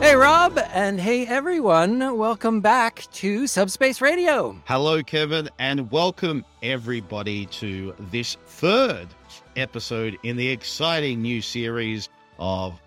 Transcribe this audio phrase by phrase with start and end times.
[0.00, 2.16] Hey, Rob, and hey, everyone.
[2.16, 4.60] Welcome back to Subspace Radio.
[4.64, 9.06] Hello, Kevin, and welcome everybody to this third
[9.54, 12.08] episode in the exciting new series
[12.40, 12.80] of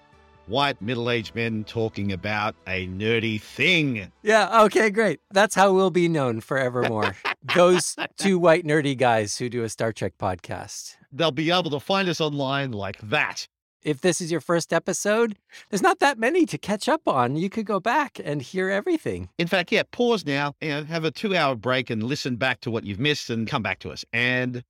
[0.47, 4.11] white middle aged men talking about a nerdy thing.
[4.21, 5.21] Yeah, okay, great.
[5.31, 7.15] That's how we'll be known forevermore.
[7.53, 10.95] Those two white nerdy guys who do a Star Trek podcast.
[11.11, 13.47] They'll be able to find us online like that.
[13.83, 15.37] If this is your first episode,
[15.69, 17.35] there's not that many to catch up on.
[17.35, 19.29] You could go back and hear everything.
[19.37, 22.61] In fact, yeah, pause now, you know, have a two hour break and listen back
[22.61, 24.03] to what you've missed and come back to us.
[24.11, 24.63] And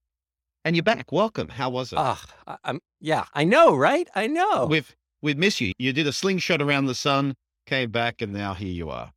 [0.65, 1.11] and you're back.
[1.13, 1.47] Welcome.
[1.47, 1.97] How was it?
[1.99, 4.09] Ah, I- I'm yeah, I know, right?
[4.15, 4.65] I know.
[4.65, 5.71] We've we've missed you.
[5.79, 7.35] You did a slingshot around the sun,
[7.67, 9.11] came back, and now here you are.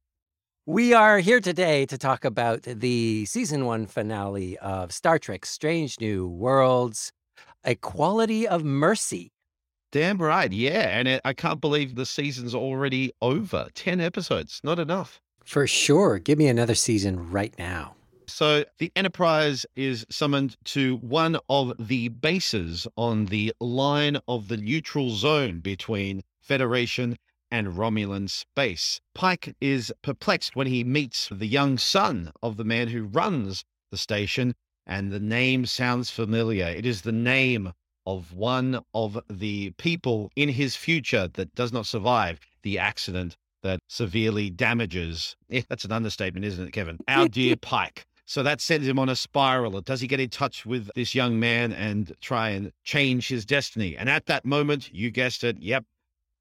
[0.69, 5.99] We are here today to talk about the season one finale of Star Trek Strange
[5.99, 7.11] New Worlds,
[7.65, 9.33] A Quality of Mercy.
[9.93, 10.91] Damn right, yeah.
[10.99, 13.69] And it, I can't believe the season's already over.
[13.73, 15.23] Ten episodes, not enough.
[15.43, 16.19] For sure.
[16.19, 17.95] Give me another season right now.
[18.27, 24.59] So the Enterprise is summoned to one of the bases on the line of the
[24.59, 27.17] neutral zone between Federation
[27.51, 29.01] and Romulan space.
[29.15, 33.99] Pike is perplexed when he meets the young son of the man who runs the
[33.99, 34.55] station,
[34.87, 36.67] and the name sounds familiar.
[36.67, 37.73] It is the name
[38.07, 43.81] of one of the people in his future that does not survive the accident that
[43.89, 45.37] severely damages.
[45.51, 46.99] Eh, that's an understatement, isn't it, Kevin?
[47.09, 48.07] Our dear Pike.
[48.27, 49.81] So that sends him on a spiral.
[49.81, 53.97] Does he get in touch with this young man and try and change his destiny?
[53.97, 55.85] And at that moment, you guessed it, yep,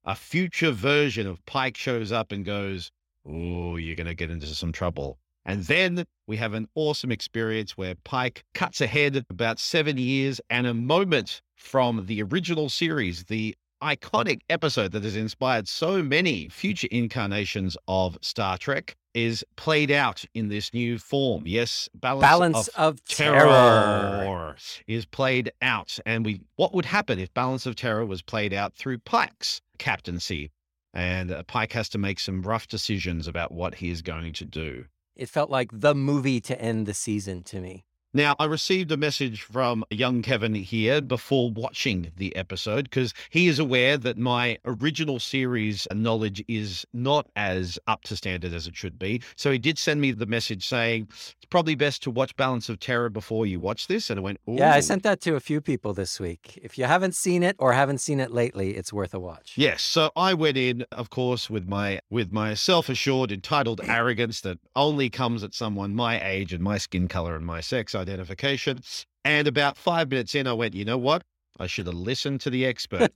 [0.08, 2.90] a future version of Pike shows up and goes,
[3.26, 5.20] Oh, you're going to get into some trouble.
[5.46, 10.66] And then we have an awesome experience where Pike cuts ahead about seven years and
[10.66, 16.88] a moment from the original series, the iconic episode that has inspired so many future
[16.90, 21.44] incarnations of Star Trek, is played out in this new form.
[21.48, 23.48] Yes, balance, Balance of of terror.
[23.48, 24.56] terror
[24.86, 25.98] is played out.
[26.06, 30.52] And we what would happen if Balance of Terror was played out through Pike's captaincy?
[30.94, 34.46] And uh, Pike has to make some rough decisions about what he is going to
[34.46, 34.86] do.
[35.16, 37.86] It felt like the movie to end the season to me.
[38.14, 43.48] Now, I received a message from young Kevin here before watching the episode because he
[43.48, 48.78] is aware that my original series knowledge is not as up to standard as it
[48.78, 49.22] should be.
[49.36, 52.80] So he did send me the message saying it's probably best to watch Balance of
[52.80, 54.10] Terror before you watch this.
[54.10, 56.58] And I went, Yeah, I sent that to a few people this week.
[56.64, 59.54] If you haven't seen it or haven't seen it lately, it's worth a watch.
[59.58, 64.60] Yes, so I went in, of course, with my with my self-assured, entitled arrogance that
[64.78, 68.80] only comes at someone my age and my skin color and my sex identification.
[69.26, 71.24] And about five minutes in, I went, you know what?
[71.60, 73.12] I should have listened to the expert.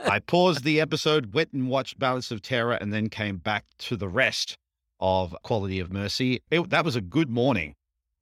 [0.00, 3.96] I paused the episode, went and watched Balance of Terror, and then came back to
[3.96, 4.58] the rest
[5.00, 6.42] of Quality of Mercy.
[6.50, 7.74] It, that was a good morning.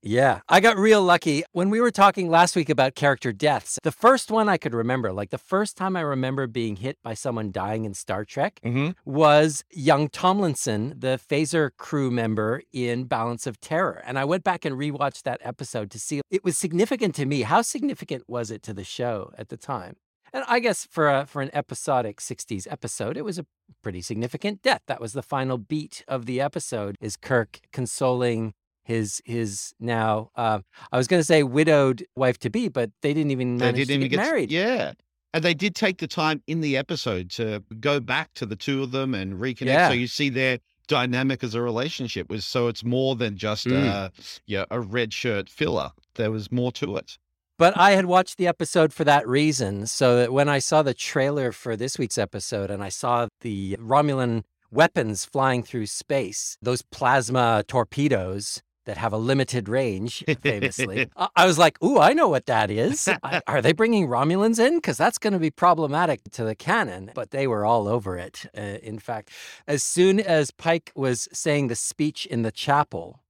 [0.03, 1.43] Yeah, I got real lucky.
[1.53, 5.13] When we were talking last week about character deaths, the first one I could remember,
[5.13, 8.91] like the first time I remember being hit by someone dying in Star Trek, Mm-hmm.
[9.05, 14.03] was young Tomlinson, the phaser crew member in Balance of Terror.
[14.07, 17.43] And I went back and rewatched that episode to see it was significant to me.
[17.43, 19.97] How significant was it to the show at the time?
[20.33, 23.45] And I guess for a, for an episodic 60s episode, it was a
[23.83, 24.81] pretty significant death.
[24.87, 28.55] That was the final beat of the episode is Kirk consoling
[28.91, 30.59] his his now uh,
[30.93, 33.87] I was going to say widowed wife to be, but they didn't even They manage
[33.87, 34.51] didn't to even get get married.
[34.51, 34.93] Yeah.
[35.33, 38.83] And they did take the time in the episode to go back to the two
[38.83, 39.67] of them and reconnect.
[39.67, 39.89] Yeah.
[39.89, 40.59] So you see their
[40.89, 43.87] dynamic as a relationship was so it's more than just Mm.
[43.89, 44.09] uh,
[44.47, 45.93] yeah, a red shirt filler.
[46.15, 47.17] There was more to it.
[47.59, 50.95] But I had watched the episode for that reason, so that when I saw the
[50.95, 56.83] trailer for this week's episode and I saw the Romulan weapons flying through space, those
[56.83, 62.47] plasma torpedoes that have a limited range, famously, I- was like, "Ooh, I know what
[62.47, 63.09] that is.
[63.23, 64.77] I- Are they bringing Romulans in?
[64.77, 68.47] Because that's going to be problematic to the canon." But they were all over it.
[68.57, 69.31] Uh, in fact,
[69.67, 73.21] as soon as Pike was saying the speech in the chapel,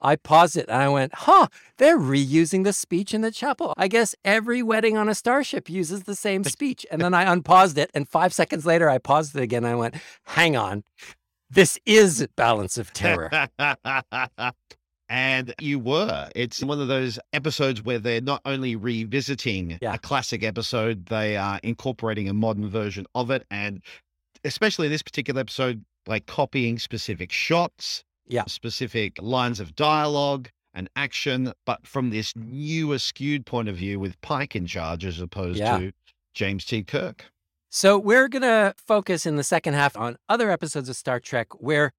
[0.00, 1.46] I paused it and I went, huh,
[1.78, 3.72] they're reusing the speech in the chapel.
[3.78, 6.84] I guess every wedding on a starship uses the same speech.
[6.90, 7.90] And then I unpaused it.
[7.94, 9.64] And five seconds later, I paused it again.
[9.64, 9.94] I went,
[10.24, 10.84] hang on.
[11.48, 13.30] This is Balance of Terror.
[15.08, 16.30] And you were.
[16.34, 19.94] It's one of those episodes where they're not only revisiting Yeah.
[19.94, 23.46] a classic episode, they are incorporating a modern version of it.
[23.50, 23.82] And
[24.44, 28.44] especially this particular episode, like copying specific shots, Yeah.
[28.46, 30.48] specific lines of dialogue.
[30.76, 35.20] and action, but from this newer, skewed point of view with Pike in charge as
[35.20, 35.78] opposed Yeah.
[35.78, 35.92] to
[36.34, 36.82] James T.
[36.82, 37.26] Kirk.
[37.70, 41.46] So we're going to focus in the second half on other episodes of Star Trek
[41.62, 41.92] where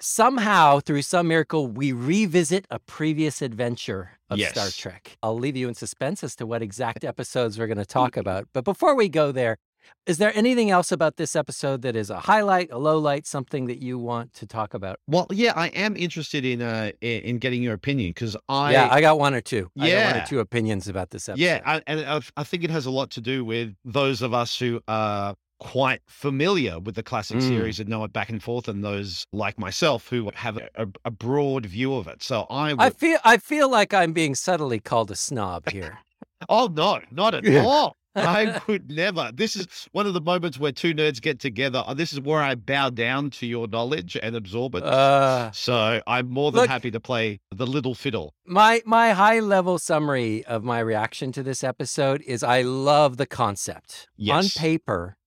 [0.00, 4.76] somehow, through some miracle, we revisit a previous adventure of Star Yes.
[4.76, 5.16] Trek.
[5.22, 8.48] I'll leave you in suspense as to what exact episodes we're going to talk about.
[8.52, 9.56] But before we go there,
[10.04, 13.66] is there anything else about this episode that is a highlight, a low light, something
[13.66, 14.98] that you want to talk about?
[15.06, 19.00] Well, yeah, I am interested in uh in getting your opinion because I yeah, I
[19.00, 19.70] got one or two.
[19.78, 20.24] I got one Yeah.
[20.24, 21.44] or two opinions about this episode.
[21.44, 24.34] Yeah, I, and I, I think it has a lot to do with those of
[24.34, 27.48] us who are quite familiar with the classic Mm.
[27.48, 30.86] series and know it back and forth, and those like myself who have a, a,
[31.06, 32.22] a broad view of it.
[32.22, 35.98] So I, I feel I feel like I'm being subtly called a snob here.
[36.48, 37.96] oh no, not at all.
[38.18, 39.30] I would never.
[39.34, 41.84] This is one of the moments where two nerds get together.
[41.86, 44.82] Uh, This is where I bow down to your knowledge and absorb it.
[44.84, 48.32] Uh, so I'm more than look- happy to play the little fiddle.
[48.46, 53.26] My my high level summary of my reaction to this episode is I love the
[53.26, 54.06] concept.
[54.16, 54.56] Yes.
[54.56, 55.18] On paper,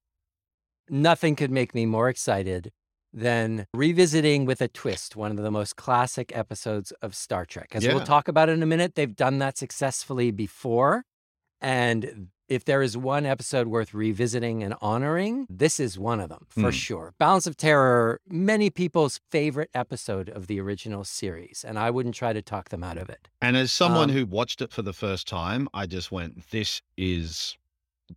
[0.91, 2.71] nothing could make me more excited
[3.11, 7.69] than revisiting with a twist one of the most classic episodes of Star Trek.
[7.73, 11.05] As we'll talk about in a minute, they've done that successfully before.
[11.59, 16.45] And if there is one episode worth revisiting and honoring, this is one of them
[16.49, 16.77] for Hmm.
[16.77, 17.13] sure.
[17.19, 22.33] Balance of Terror, many people's favorite episode of the original series, and I wouldn't try
[22.33, 23.27] to talk them out of it.
[23.41, 26.81] And as someone Um, who watched it for the first time, I just went, "This
[26.97, 27.57] is,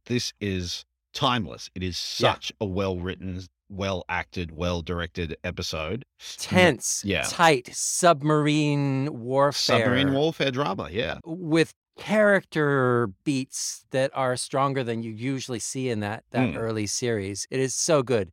[0.06, 1.70] this is timeless.
[1.74, 2.32] It is Yeah.
[2.34, 6.04] such a well written, well acted, well directed episode.
[6.38, 7.22] Tense, Yeah.
[7.22, 9.52] tight, submarine warfare.
[9.80, 10.88] Submarine warfare drama.
[10.90, 16.56] Yeah, with character beats that are stronger than you usually see in that that Mm.
[16.56, 17.46] early series.
[17.50, 18.30] It is so good.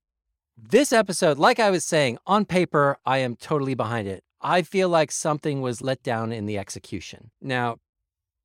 [0.57, 4.23] This episode, like I was saying, on paper, I am totally behind it.
[4.41, 7.31] I feel like something was let down in the execution.
[7.41, 7.77] Now,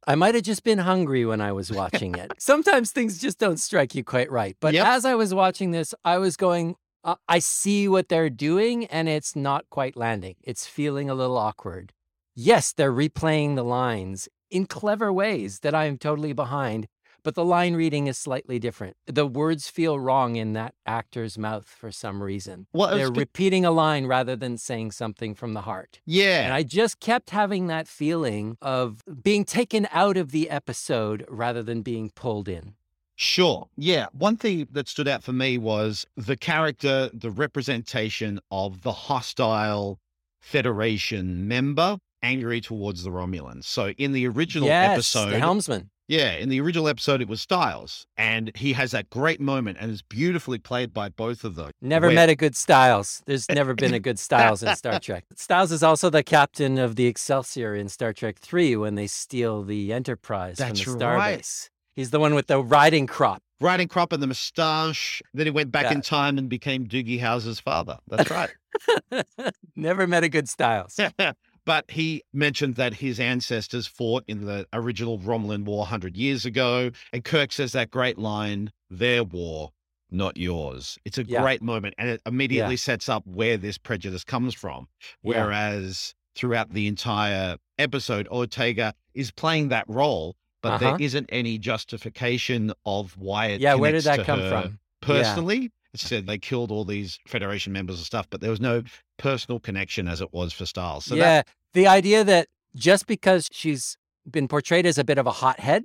[0.06, 2.32] I might have just been hungry when I was watching it.
[2.38, 4.56] Sometimes things just don't strike you quite right.
[4.60, 4.86] But Yep.
[4.86, 9.08] as I was watching this, I was going, uh, I see what they're doing and
[9.08, 10.36] it's not quite landing.
[10.42, 11.92] It's feeling a little awkward.
[12.34, 16.86] Yes, they're replaying the lines in clever ways that I am totally behind,
[17.24, 18.96] but the line reading is slightly different.
[19.06, 22.66] The words feel wrong in that actor's mouth for some reason.
[22.72, 26.00] well, They're repeating a line rather than saying something from the heart.
[26.06, 31.24] yeah, And I just kept having that feeling of being taken out of the episode
[31.28, 32.74] rather than being pulled in.
[33.16, 33.68] Sure.
[33.76, 34.06] Yeah.
[34.12, 39.98] One thing that stood out for me was the character, the representation of the hostile
[40.40, 43.64] Federation member angry towards the Romulans.
[43.64, 45.90] So in the original yes, episode, the helmsman.
[46.06, 49.90] Yeah, in the original episode, it was Stiles, and he has that great moment, and
[49.90, 51.70] it's beautifully played by both of them.
[51.80, 53.22] Never where- met a good Styles.
[53.24, 55.24] There's never been a good Styles in Star Trek.
[55.34, 59.62] Styles is also the captain of the Excelsior in Star Trek 3 when they steal
[59.62, 61.16] the Enterprise That's from the Starbase.
[61.16, 61.70] right.
[61.96, 63.40] He's the one with the riding crop.
[63.60, 65.22] riding crop and the moustache.
[65.32, 65.92] Then he went back Yeah.
[65.92, 67.98] in time and became Doogie Howser's father.
[68.08, 68.50] That's right.
[69.76, 70.98] never met a good Styles.
[71.64, 76.90] but he mentioned that his ancestors fought in the original Romulan War 100 years ago.
[77.12, 79.70] And Kirk says that great line, their war,
[80.10, 80.98] not yours.
[81.04, 81.40] It's a Yeah.
[81.42, 81.94] great moment.
[81.98, 84.88] And it immediately sets up where this prejudice comes from.
[85.22, 85.44] Yeah.
[85.44, 90.78] Whereas throughout the entire episode, Ortega is playing that role, but Uh-huh.
[90.78, 94.78] there isn't any justification of why it Yeah, where did that come from?
[95.00, 95.70] personally.
[95.96, 98.82] Said they killed all these Federation members and stuff, but there was no
[99.18, 101.04] personal connection as it was for Stiles.
[101.04, 103.96] So yeah, that, the idea that just because she's
[104.28, 105.84] been portrayed as a bit of a hothead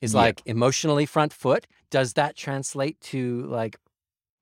[0.00, 0.20] is Yeah.
[0.20, 3.76] like emotionally front foot, does that translate to like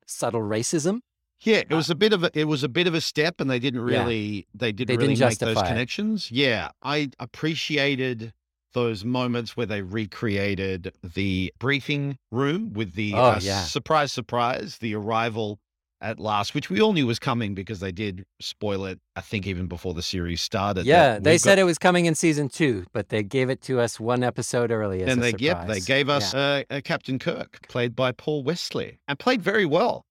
[0.06, 1.00] subtle racism?
[1.40, 3.50] yeah, it was a bit of a it was a bit of a step, and
[3.50, 4.04] they didn't Uh, Yeah.
[4.04, 5.68] really they didn't They really didn't make those justify it.
[5.68, 6.30] connections.
[6.30, 8.32] Yeah, I appreciated
[8.74, 13.62] those moments where they recreated the briefing room with the Oh, uh, yeah.
[13.62, 15.58] surprise surprise the arrival
[16.00, 19.00] at last, which we all knew was coming because they did spoil it.
[19.16, 20.84] I think even before the series started.
[20.84, 23.62] Yeah, they we've got- said it was coming in season two, but they gave it
[23.62, 25.40] to us one episode early as and a they surprise.
[25.40, 29.64] yep they gave us uh, uh, Captain Kirk, played by Paul Wesley, and played very
[29.64, 30.04] well.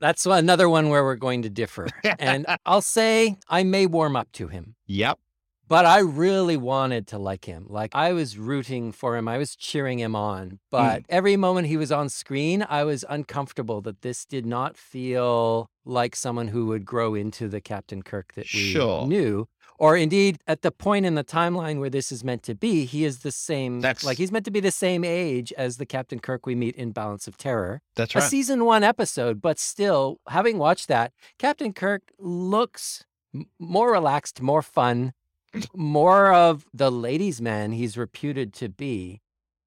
[0.00, 1.88] That's another one where we're going to differ.
[2.18, 5.18] and I'll say I may warm up to him, Yep.
[5.68, 7.66] But I really wanted to like him.
[7.68, 10.58] Like I was rooting for him, I was cheering him on.
[10.70, 11.04] But mm.
[11.08, 16.16] every moment he was on screen, I was uncomfortable that this did not feel like
[16.16, 19.06] someone who would grow into the Captain Kirk that we Sure.
[19.06, 19.48] knew.
[19.80, 23.04] Or indeed, at the point in the timeline where this is meant to be, he
[23.04, 23.80] is the same.
[23.80, 26.74] That's- like he's meant to be the same age as the Captain Kirk we meet
[26.74, 28.24] in Balance of Terror That's right.
[28.24, 33.04] a season one episode, but still, having watched that, Captain Kirk looks
[33.60, 35.12] more relaxed, more fun,
[35.74, 39.20] more of the ladies' man he's reputed to be.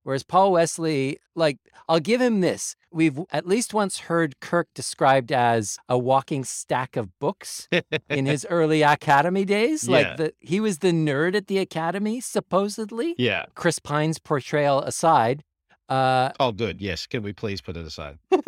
[0.03, 2.75] Whereas Paul Wesley, like, I'll give him this.
[2.91, 7.69] We've at least once heard Kirk described as a walking stack of books
[8.09, 9.88] in his early academy days.
[9.88, 9.97] Yeah.
[9.97, 13.13] Like, the, he was the nerd at the academy, supposedly.
[13.19, 13.45] yeah.
[13.53, 15.43] Chris Pine's portrayal aside.
[15.91, 16.79] Uh, Oh, good.
[16.79, 17.05] Yes.
[17.05, 18.17] Can we please put it aside?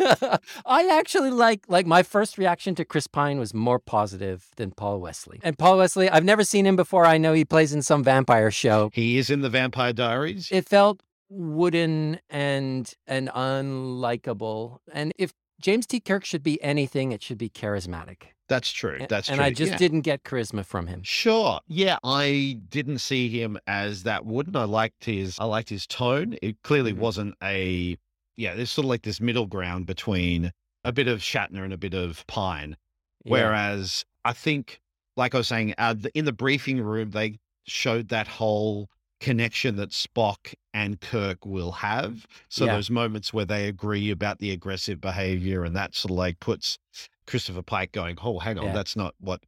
[0.66, 5.00] I actually like like my first reaction to Chris Pine was more positive than Paul
[5.00, 5.40] Wesley.
[5.42, 7.04] And Paul Wesley, I've never seen him before.
[7.04, 8.90] I know he plays in some vampire show.
[8.94, 10.48] He is in the Vampire Diaries.
[10.50, 14.78] It felt wooden and and unlikable.
[14.92, 16.00] And if James T.
[16.00, 18.33] Kirk should be anything, it should be charismatic.
[18.48, 18.98] That's true.
[19.08, 19.44] That's and true.
[19.44, 19.78] And I just yeah.
[19.78, 21.02] didn't get charisma from him.
[21.02, 21.60] Sure.
[21.66, 24.54] Yeah, I didn't see him as that wooden.
[24.56, 26.36] I liked his I liked his tone.
[26.42, 26.98] It clearly Mhm.
[26.98, 27.96] wasn't a
[28.36, 30.52] yeah, there's sort of like this middle ground between
[30.84, 32.76] a bit of Shatner and a bit of Pine.
[33.24, 33.30] Yeah.
[33.32, 34.80] Whereas I think,
[35.16, 38.90] like I was saying, uh, the- in the briefing room, they showed that whole
[39.24, 42.26] connection that Spock and Kirk will have.
[42.48, 42.74] So Yeah.
[42.74, 46.78] those moments where they agree about the aggressive behavior, and that sort of like puts
[47.26, 48.72] Christopher Pike going, "Oh, hang on, Yeah.
[48.72, 49.40] that's not what."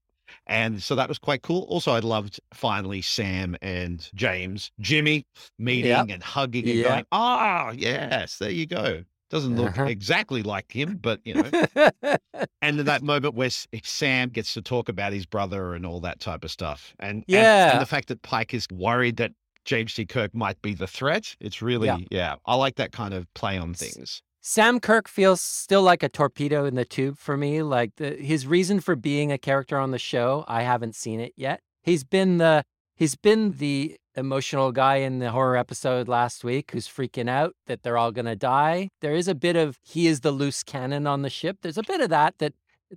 [0.47, 1.62] And so that was quite cool.
[1.68, 5.25] Also, I loved finally Sam and James, Jimmy
[5.59, 6.06] meeting Yep.
[6.11, 6.88] and hugging and Yeah.
[6.88, 9.85] going, "Ah, yes, there you go." Doesn't look Uh-huh.
[9.85, 11.50] exactly like him, but you know,
[12.62, 13.50] and then that moment where
[13.83, 16.95] Sam gets to talk about his brother and all that type of stuff.
[16.99, 17.78] And, and- and, Yeah.
[17.78, 19.33] the fact that Pike is worried that
[19.67, 20.07] James T.
[20.07, 21.37] Kirk might be the threat.
[21.41, 21.99] It's really, Yeah.
[22.11, 24.23] yeah, I like that kind of play on things.
[24.41, 27.63] Sam Kirk feels still like a torpedo in the tube for me.
[27.63, 31.33] Like the, his reason for being a character on the show, I haven't seen it
[31.37, 31.61] yet.
[31.83, 32.63] He's been the
[32.95, 37.83] he's been the emotional guy in the horror episode last week who's freaking out that
[37.83, 38.89] they're all gonna die.
[39.01, 41.59] There is a bit of he is the loose cannon on the ship.
[41.63, 42.55] There's a bit of that that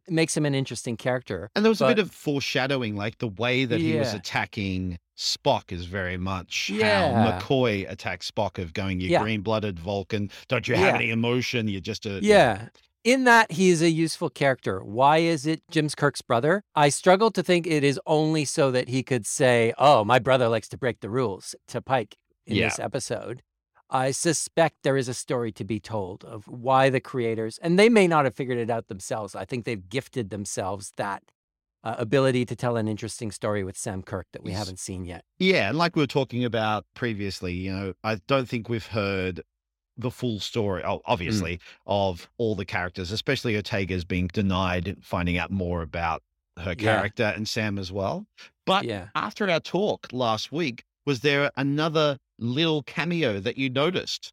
[0.07, 1.49] makes him an interesting character.
[1.55, 5.73] And there was a bit of foreshadowing, like the way that he was attacking Spock
[5.73, 7.11] is very much Yeah.
[7.11, 9.21] how McCoy attacks Spock of going, you Yeah.
[9.21, 10.31] green blooded Vulcan.
[10.47, 10.95] Don't you have Yeah.
[10.95, 11.67] any emotion?
[11.67, 12.19] You're just a.
[12.23, 12.69] Yeah.
[13.03, 14.81] In that he is a useful character.
[14.81, 16.63] Why is it Jim's Kirk's brother?
[16.73, 20.47] I struggle to think it is only so that he could say, "Oh, my brother
[20.47, 23.41] likes to break the rules" to Pike in this episode.
[23.89, 27.89] I suspect there is a story to be told of why the creators, and they
[27.89, 29.35] may not have figured it out themselves.
[29.35, 31.23] I think they've gifted themselves that
[31.83, 34.59] uh, ability to tell an interesting story with Sam Kirk that we Yes.
[34.59, 35.23] haven't seen yet.
[35.37, 39.41] Yeah, and like we were talking about previously, you know, I don't think we've heard
[39.97, 45.51] the full story, oh, obviously, of all the characters, especially Ortega's being denied finding out
[45.51, 46.23] more about
[46.57, 46.95] her Yeah.
[46.97, 48.25] character and Sam as well.
[48.65, 49.09] But Yeah.
[49.15, 54.31] after our talk last week, was there another little cameo that you noticed?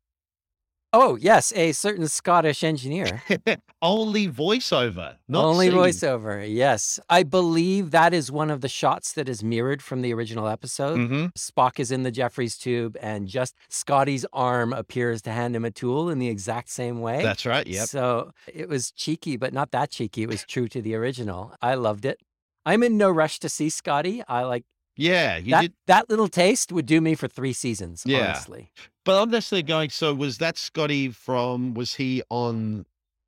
[0.92, 3.22] Oh, yes, a certain Scottish engineer.
[3.82, 5.76] Only voiceover, not Only seen.
[5.76, 6.46] voiceover.
[6.48, 6.98] Yes.
[7.10, 10.98] I believe that is one of the shots that is mirrored from the original episode.
[10.98, 11.32] Mhm.
[11.34, 15.70] Spock is in the Jefferies tube, and just Scotty's arm appears to hand him a
[15.70, 17.22] tool in the exact same way.
[17.22, 17.66] That's right.
[17.66, 17.88] Yep.
[17.88, 20.22] So it was cheeky, but not that cheeky.
[20.22, 21.52] It was true to the original.
[21.60, 22.18] I loved it.
[22.64, 24.22] I'm in no rush to see Scotty.
[24.26, 24.64] I like
[24.96, 25.60] Yeah, you that.
[25.62, 25.72] did.
[25.86, 28.02] That little taste would do me for three seasons.
[28.06, 28.30] Yeah.
[28.30, 28.70] Honestly.
[29.04, 29.90] But I'm necessarily going.
[29.90, 31.74] So was that Scotty from?
[31.74, 32.86] Was he on?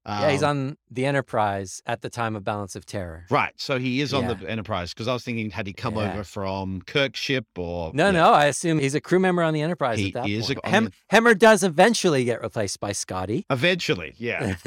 [0.08, 3.26] Yeah, he's um, on the Enterprise at the time of Balance of Terror.
[3.30, 3.52] Right.
[3.56, 4.34] So he is on Yeah.
[4.34, 6.12] the Enterprise because I was thinking, had he come Yeah.
[6.12, 8.10] over from Kirk's ship or No, yeah.
[8.12, 10.54] no, I assume he's a crew member on the Enterprise He at that is a-
[10.54, 10.64] point.
[10.66, 13.44] on Hem- the- Hemmer does eventually get replaced by Scotty.
[13.50, 14.56] Eventually, yeah.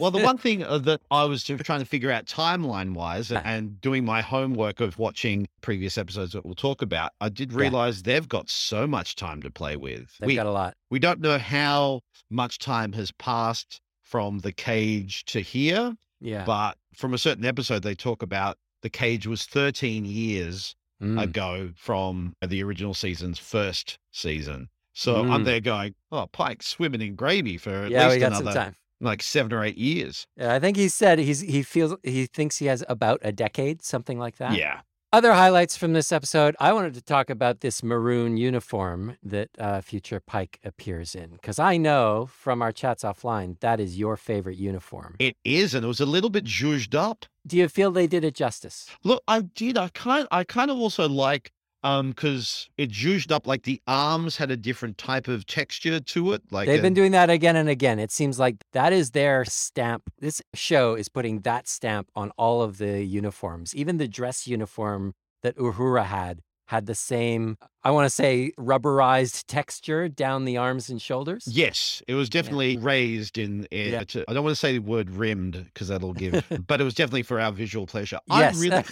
[0.00, 3.42] well, the one thing uh, that I was trying to figure out timeline wise Yeah.
[3.44, 7.58] and doing my homework of watching previous episodes that we'll talk about, I did Yeah.
[7.58, 10.16] realize they've got so much time to play with.
[10.20, 10.76] They've We, got a lot.
[10.90, 12.00] we don't know how
[12.30, 16.44] much time has passed from the cage to here, Yeah.
[16.44, 21.22] but from a certain episode, they talk about the cage was 13 years Mm.
[21.22, 24.68] ago from the original season's first season.
[24.94, 25.44] So I'm Mm.
[25.44, 29.62] there going, oh, Pike's swimming in gravy for at yeah, least another like seven or
[29.62, 30.26] eight years.
[30.38, 33.82] Yeah, I think he said he's he feels he thinks he has about a decade,
[33.82, 34.56] something like that.
[34.56, 34.80] Yeah.
[35.12, 39.80] Other highlights from this episode, I wanted to talk about this maroon uniform that uh,
[39.80, 44.58] future Pike appears in, because I know from our chats offline that is your favorite
[44.58, 45.14] uniform.
[45.20, 47.24] It is, and it was a little bit zhuzhed up.
[47.46, 48.90] Do you feel they did it justice?
[49.04, 49.78] Look, I did.
[49.78, 51.52] I kind I kind of also like
[51.82, 56.32] um because it zhuzhed up like the arms had a different type of texture to
[56.32, 56.42] it.
[56.50, 57.98] Like They've been doing that again and again.
[57.98, 60.10] It seems like that is their stamp.
[60.18, 63.74] This show is putting that stamp on all of the uniforms.
[63.74, 69.44] Even the dress uniform that Uhura had had the same, I want to say, rubberized
[69.46, 71.46] texture down the arms and shoulders.
[71.46, 73.66] Yes, it was definitely raised in.
[73.70, 74.02] in Yeah.
[74.04, 76.94] to- I don't want to say the word rimmed because that'll give, but it was
[76.94, 78.18] definitely for our visual pleasure.
[78.26, 78.56] Yes.
[78.56, 78.82] I really,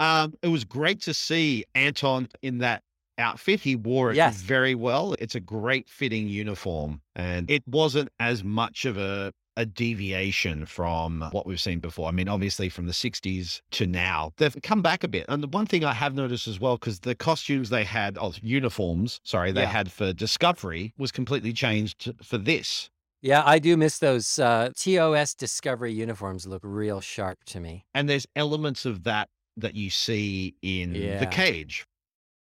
[0.00, 2.82] Um, it was great to see Anton in that
[3.18, 3.60] outfit.
[3.60, 4.40] He wore it Yes.
[4.42, 5.14] very well.
[5.18, 11.20] It's a great fitting uniform, and it wasn't as much of a a deviation from
[11.30, 12.08] what we've seen before.
[12.08, 15.26] I mean, obviously from the 60s to now, they've come back a bit.
[15.28, 18.36] And the one thing I have noticed as well, because the costumes they had, of
[18.42, 19.68] uniforms, sorry, they Yeah.
[19.70, 22.90] had for Discovery was completely changed for this.
[23.22, 26.48] Yeah, I do miss those uh, TOS Discovery uniforms.
[26.48, 27.84] Look real sharp to me.
[27.94, 31.86] And there's elements of that that you see in the cage.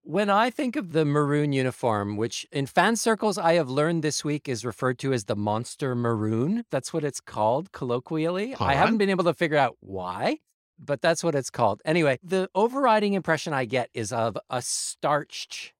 [0.03, 4.23] When I think of the maroon uniform, which in fan circles I have learned this
[4.23, 8.55] week is referred to as the monster maroon, that's what it's called colloquially.
[8.59, 10.39] I haven't been able to figure out why,
[10.79, 11.81] but that's what it's called.
[11.85, 15.73] Anyway, the overriding impression I get is of a starched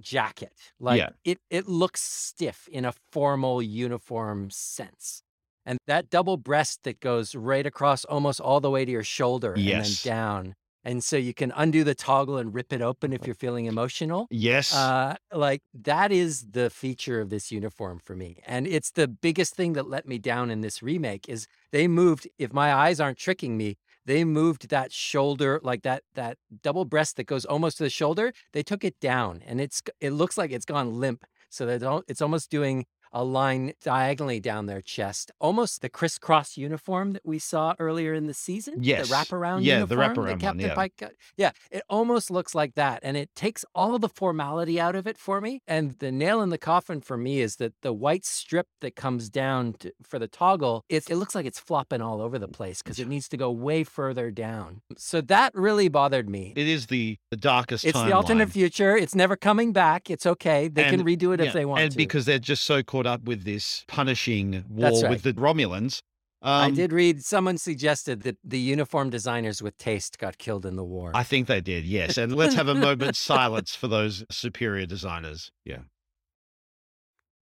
[0.00, 0.52] jacket.
[0.78, 1.10] Like Yeah.
[1.24, 5.22] it it looks stiff in a formal uniform sense.
[5.64, 9.54] And that double breast that goes right across almost all the way to your shoulder
[9.56, 10.04] Yes.
[10.04, 10.54] and then down.
[10.84, 14.26] And so you can undo the toggle and rip it open if you're feeling emotional.
[14.30, 14.74] Yes.
[14.74, 18.38] Uh, like that is the feature of this uniform for me.
[18.46, 22.26] And it's the biggest thing that let me down in this remake is they moved,
[22.36, 23.76] if my eyes aren't tricking me,
[24.06, 28.32] they moved that shoulder, like that that double breast that goes almost to the shoulder,
[28.52, 31.24] they took it down and it's it looks like it's gone limp.
[31.48, 37.12] So that it's almost doing a line diagonally down their chest, almost the crisscross uniform
[37.12, 38.76] that we saw earlier in the season.
[38.80, 39.08] Yes.
[39.08, 40.74] the wraparound Yeah, the uniform that wraparound one, Captain yeah.
[40.74, 41.12] Pike got.
[41.36, 45.18] Yeah, it almost looks like that, and it takes all the formality out of it
[45.18, 45.60] for me.
[45.66, 49.28] And the nail in the coffin for me is that the white strip that comes
[49.28, 52.82] down to, for the toggle, it, it looks like it's flopping all over the place
[52.82, 54.80] because it needs to go way further down.
[54.96, 56.52] So that really bothered me.
[56.56, 58.96] it is the, the darkest It's the alternate future.
[58.96, 60.10] It's never coming back.
[60.10, 60.68] It's okay.
[60.68, 61.94] They can redo it if they want and to.
[61.94, 65.10] And because they're just so caught up with this punishing war right.
[65.10, 66.02] with the Romulans.
[66.44, 70.74] Um, I did read someone suggested that the uniform designers with taste got killed in
[70.74, 71.12] the war.
[71.14, 72.18] I think they did, yes.
[72.18, 75.52] And let's have a moment's silence for those superior designers.
[75.64, 75.82] Yeah.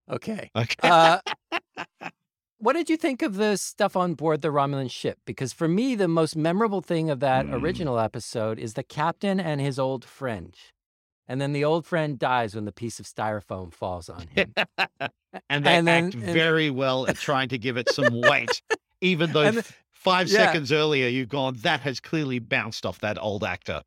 [0.09, 0.49] okay.
[0.55, 0.75] Okay.
[0.81, 1.19] Uh,
[2.57, 5.19] what did you think of the stuff on board the Romulan ship?
[5.25, 7.61] Because for me, the most memorable thing of that Mm.
[7.61, 10.55] original episode is the captain and his old friend.
[11.27, 14.53] And then the old friend dies when the piece of styrofoam falls on him.
[15.49, 18.61] and they and then- act and- very well at trying to give it some weight,
[19.01, 20.37] even though And- f- five yeah.
[20.45, 23.81] seconds earlier you've gone, that has clearly bounced off that old actor.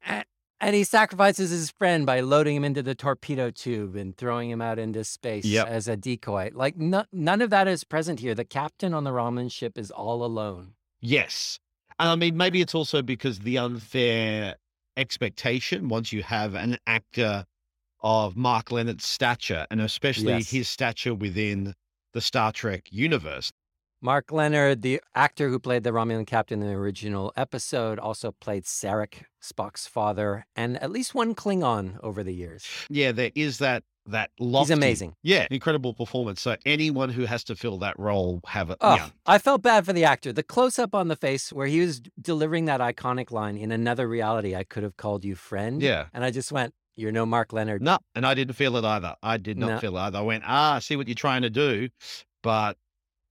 [0.62, 4.60] And he sacrifices his friend by loading him into the torpedo tube and throwing him
[4.60, 5.66] out into space Yep.
[5.68, 6.50] as a decoy.
[6.52, 8.34] Like, no, none of that is present here.
[8.34, 10.74] The captain on the Romulan ship is all alone.
[11.00, 11.58] Yes.
[11.98, 14.56] And I mean, maybe it's also because the unfair
[15.00, 17.46] expectation once you have an actor
[18.02, 20.50] of Mark Lenard's stature, and especially Yes.
[20.50, 21.74] his stature within
[22.12, 23.50] the Star Trek universe.
[24.02, 28.64] Mark Lenard, the actor who played the Romulan captain in the original episode, also played
[28.64, 32.66] Sarek, Spock's father, and at least one Klingon over the years.
[32.88, 35.14] Yeah, there is that that lofty, He's amazing.
[35.22, 36.40] Yeah, incredible performance.
[36.40, 39.10] So anyone who has to fill that role have a Oh, yeah.
[39.26, 40.32] I felt bad for the actor.
[40.32, 44.08] The close up on the face where he was delivering that iconic line in another
[44.08, 45.82] reality, I could have called you friend.
[45.82, 46.06] Yeah.
[46.14, 47.82] And I just went, You're no Mark Lenard.
[47.82, 49.14] No, and I didn't feel it either.
[49.22, 49.78] I did not No.
[49.78, 50.18] feel it either.
[50.18, 51.90] I went, ah, I see what you're trying to do,
[52.42, 52.78] but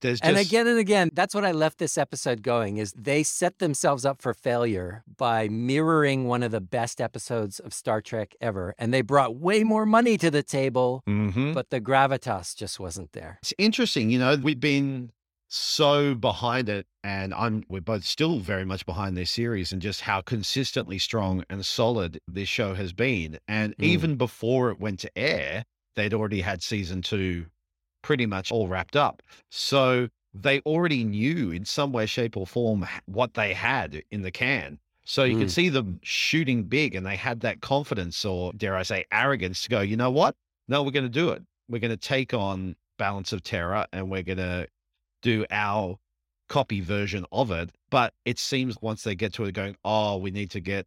[0.01, 3.23] there's just And again and again, that's what I left this episode going is they
[3.23, 8.35] set themselves up for failure by mirroring one of the best episodes of Star Trek
[8.41, 8.73] ever.
[8.77, 11.53] And they brought way more money to the table, Mhm.
[11.53, 13.39] but the gravitas just wasn't there.
[13.41, 15.11] It's interesting, you know, we've been
[15.51, 20.01] so behind it and I'm we're both still very much behind this series and just
[20.01, 23.39] how consistently strong and solid this show has been.
[23.47, 23.83] And Mm.
[23.83, 27.47] even before it went to air, they'd already had season 2
[28.01, 29.21] pretty much all wrapped up.
[29.49, 34.31] So they already knew in some way shape or form what they had in the
[34.31, 34.79] can.
[35.05, 35.51] So you can Mm.
[35.51, 39.69] see them shooting big and they had that confidence or dare I say arrogance to
[39.69, 40.35] go, you know what?
[40.67, 41.41] No, we're going to do it.
[41.67, 44.67] We're going to take on Balance of Terror and we're going to
[45.23, 45.97] do our
[46.47, 47.71] copy version of it.
[47.89, 50.85] But it seems once they get to it, going, oh, we need to get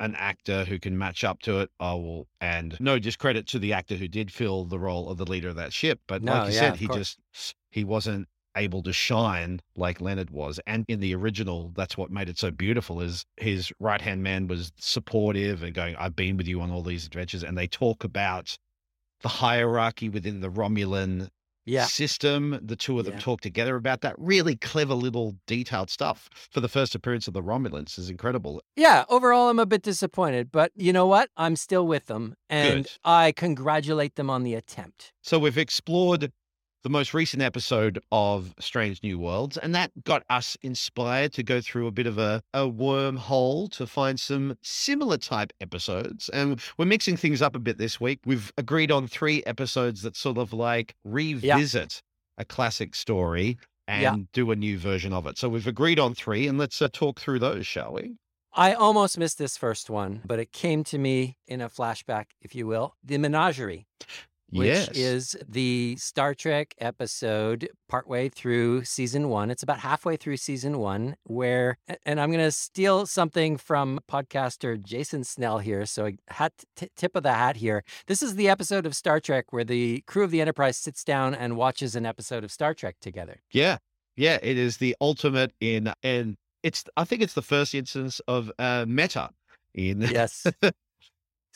[0.00, 1.70] an actor who can match up to it.
[1.80, 5.26] I will, and no discredit to the actor who did fill the role of the
[5.30, 6.00] leader of that ship.
[6.06, 7.16] But No, like you yeah, said, he course.
[7.32, 10.58] just, he wasn't able to shine like Lenard was.
[10.66, 14.48] And in the original, that's what made it so beautiful is his right hand man
[14.48, 17.44] was supportive and going, I've been with you on all these adventures.
[17.44, 18.58] And they talk about
[19.20, 21.28] the hierarchy within the Romulan
[21.68, 21.84] Yeah.
[21.84, 22.58] system.
[22.62, 23.20] The two of them Yeah.
[23.20, 24.14] talk together about that.
[24.18, 28.62] Really clever little detailed stuff for the first appearance of the Romulans is incredible.
[28.76, 31.30] Yeah, overall, I'm a bit disappointed, but you know what?
[31.36, 32.92] I'm still with them, and Good.
[33.04, 35.12] I congratulate them on the attempt.
[35.22, 36.32] So we've explored
[36.84, 41.60] the most recent episode of Strange New Worlds, and that got us inspired to go
[41.60, 46.28] through a bit of a, a wormhole to find some similar type episodes.
[46.30, 48.20] And we're mixing things up a bit this week.
[48.24, 52.00] We've agreed on three episodes that sort of like revisit
[52.36, 54.16] a classic story and Yeah.
[54.32, 55.38] do a new version of it.
[55.38, 58.16] So we've agreed on three, and let's uh, talk through those, shall we?
[58.54, 62.54] I almost missed this first one, but it came to me in a flashback, if
[62.54, 62.94] you will.
[63.04, 63.86] The Menagerie,
[64.50, 64.88] which yes.
[64.94, 69.50] is the Star Trek episode partway through season one.
[69.50, 74.82] It's about halfway through season one, where, and I'm going to steal something from podcaster
[74.82, 75.84] Jason Snell here.
[75.86, 77.84] So, hat, t- tip of the hat here.
[78.06, 81.34] This is the episode of Star Trek where the crew of the Enterprise sits down
[81.34, 83.40] and watches an episode of Star Trek together.
[83.50, 83.78] Yeah.
[84.16, 84.38] Yeah.
[84.42, 88.86] It is the ultimate in, and it's, I think it's the first instance of uh,
[88.88, 89.30] meta
[89.74, 90.00] in.
[90.00, 90.46] Yes.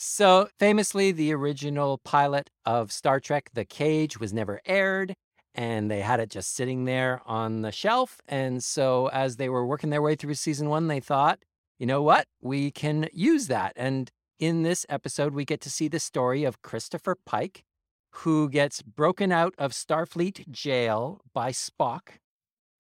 [0.03, 5.15] so famously, the original pilot of Star Trek, The Cage, was never aired.
[5.55, 8.21] And they had it just sitting there on the shelf.
[8.27, 11.39] And so, as they were working their way through season one, they thought,
[11.79, 12.27] you know what?
[12.41, 13.75] We can use that.
[13.77, 14.11] And
[14.41, 17.63] in this episode, we get to see the story of Christopher Pike,
[18.11, 22.19] who gets broken out of Starfleet jail by Spock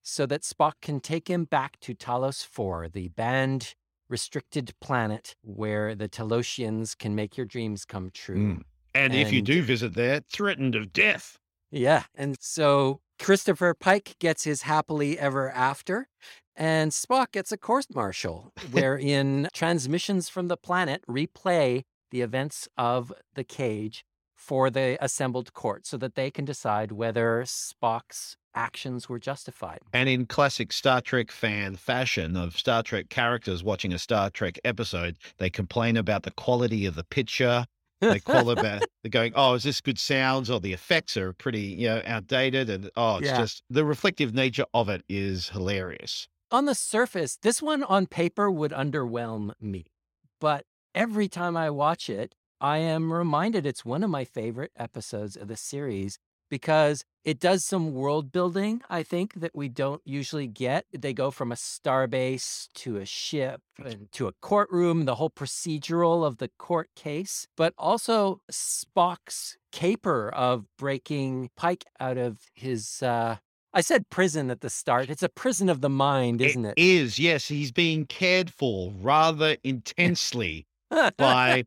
[0.02, 3.74] so that Spock can take him back to Talos 4, the banned
[4.12, 8.36] restricted planet where the Talosians can make your dreams come true.
[8.36, 8.62] Mm.
[8.94, 11.38] And, if you do visit there, threatened of death.
[11.70, 12.02] Yeah.
[12.14, 16.08] And so Christopher Pike gets his happily ever after,
[16.54, 23.14] and Spock gets a court martial, wherein transmissions from the planet replay the events of
[23.34, 24.04] the cage
[24.36, 29.80] for the assembled court so that they can decide whether Spock's actions were justified.
[29.92, 34.58] And in classic Star Trek fan fashion of Star Trek characters watching a Star Trek
[34.64, 37.66] episode, they complain about the quality of the picture.
[38.00, 41.60] They call about they're going, oh, is this good sounds or the effects are pretty,
[41.62, 43.38] you know, outdated, and oh, it's Yeah.
[43.38, 46.28] just the reflective nature of it is hilarious.
[46.50, 49.86] on the surface, this one on paper would underwhelm me.
[50.40, 55.36] But every time I watch it, I am reminded it's one of my favorite episodes
[55.36, 56.18] of the series
[56.52, 60.84] because it does some world building, I think, that we don't usually get.
[60.92, 66.26] They go from a starbase to a ship and to a courtroom, the whole procedural
[66.26, 73.36] of the court case, but also Spock's caper of breaking Pike out of his uh,
[73.72, 75.08] I said prison at the start.
[75.08, 76.74] It's a prison of the mind, isn't it?
[76.76, 77.48] It is, yes.
[77.48, 80.66] He's being cared for rather intensely
[81.16, 81.64] by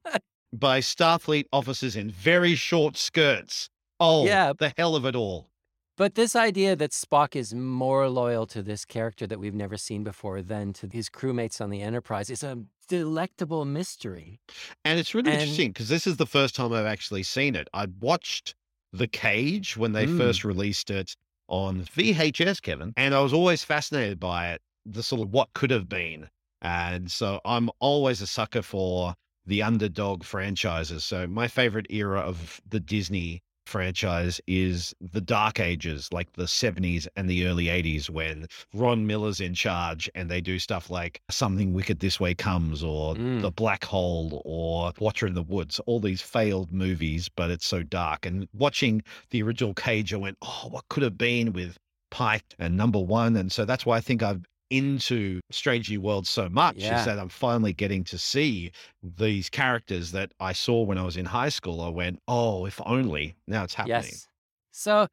[0.54, 3.72] by Starfleet officers in very short skirts.
[4.00, 4.54] Oh, Yeah.
[4.58, 5.50] the hell of it all.
[5.98, 10.04] but this idea that Spock is more loyal to this character that we've never seen
[10.04, 12.58] before than to his crewmates on the Enterprise is a
[12.90, 14.42] delectable mystery.
[14.84, 17.70] And it's really And- interesting because this is the first time I've actually seen it.
[17.74, 18.56] I watched
[18.92, 20.18] The Cage when they Mm.
[20.18, 21.16] first released it
[21.48, 25.72] on VHS, Kevin, and I was always fascinated by it, the sort of what could
[25.72, 26.30] have been.
[26.62, 31.06] And so I'm always a sucker for the underdog franchises.
[31.06, 37.08] So my favorite era of the Disney franchise is the dark ages, like the 70s
[37.16, 41.74] and the early 80s, when Ron Miller's in charge and they do stuff like Something
[41.74, 43.42] Wicked This Way Comes or Mm.
[43.42, 47.84] The Black Hole or Watcher in the Woods, all these failed movies, but it's so
[47.84, 48.26] dark.
[48.26, 51.78] And watching the original Cage, I went, oh, what could have been with
[52.12, 53.36] Pike and number one?
[53.36, 57.00] And so that's why I think I'm into Strange New Worlds so much Yeah.
[57.00, 58.72] is that I'm finally getting to see
[59.04, 61.82] these characters that I saw when I was in high school.
[61.82, 64.04] I went, oh, if only now it's happening.
[64.04, 64.28] Yes.
[64.72, 65.08] So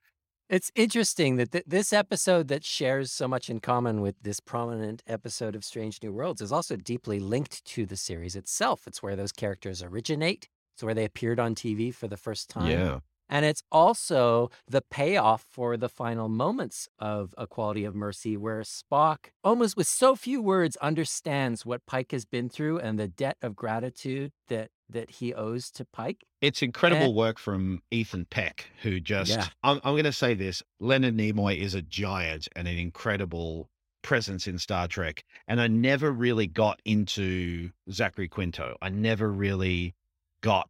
[0.49, 5.03] it's interesting that th- this episode that shares so much in common with this prominent
[5.07, 8.87] episode of Strange New Worlds is also deeply linked to the series itself.
[8.87, 10.49] It's where those characters originate.
[10.75, 12.71] It's where they appeared on TV for the first time.
[12.71, 12.99] Yeah.
[13.33, 18.61] And it's also the payoff for the final moments of A Quality of Mercy, where
[18.61, 23.39] Spock, almost with so few words, understands what Pike has been through and the debt
[23.41, 26.27] of gratitude that that he owes to Pike.
[26.43, 29.47] It's incredible work from Ethan Peck, who just, Yeah.
[29.63, 33.71] I'm, I'm going to say this Leonard Nimoy is a giant and an incredible
[34.03, 35.25] presence in Star Trek.
[35.49, 38.77] And I never really got into Zachary Quinto.
[38.83, 39.95] I never really
[40.43, 40.69] got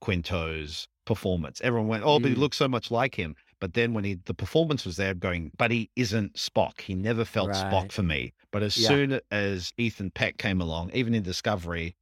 [0.00, 1.60] Quinto's performance.
[1.62, 2.40] Everyone went, oh, but he Mm.
[2.40, 3.34] looks so much like him.
[3.60, 6.80] But then when he, the performance was there, going, but he isn't Spock.
[6.80, 7.70] He never felt Right.
[7.70, 8.32] Spock for me.
[8.50, 8.88] But as Yeah.
[8.88, 11.96] soon as Ethan Peck came along, even in Discovery,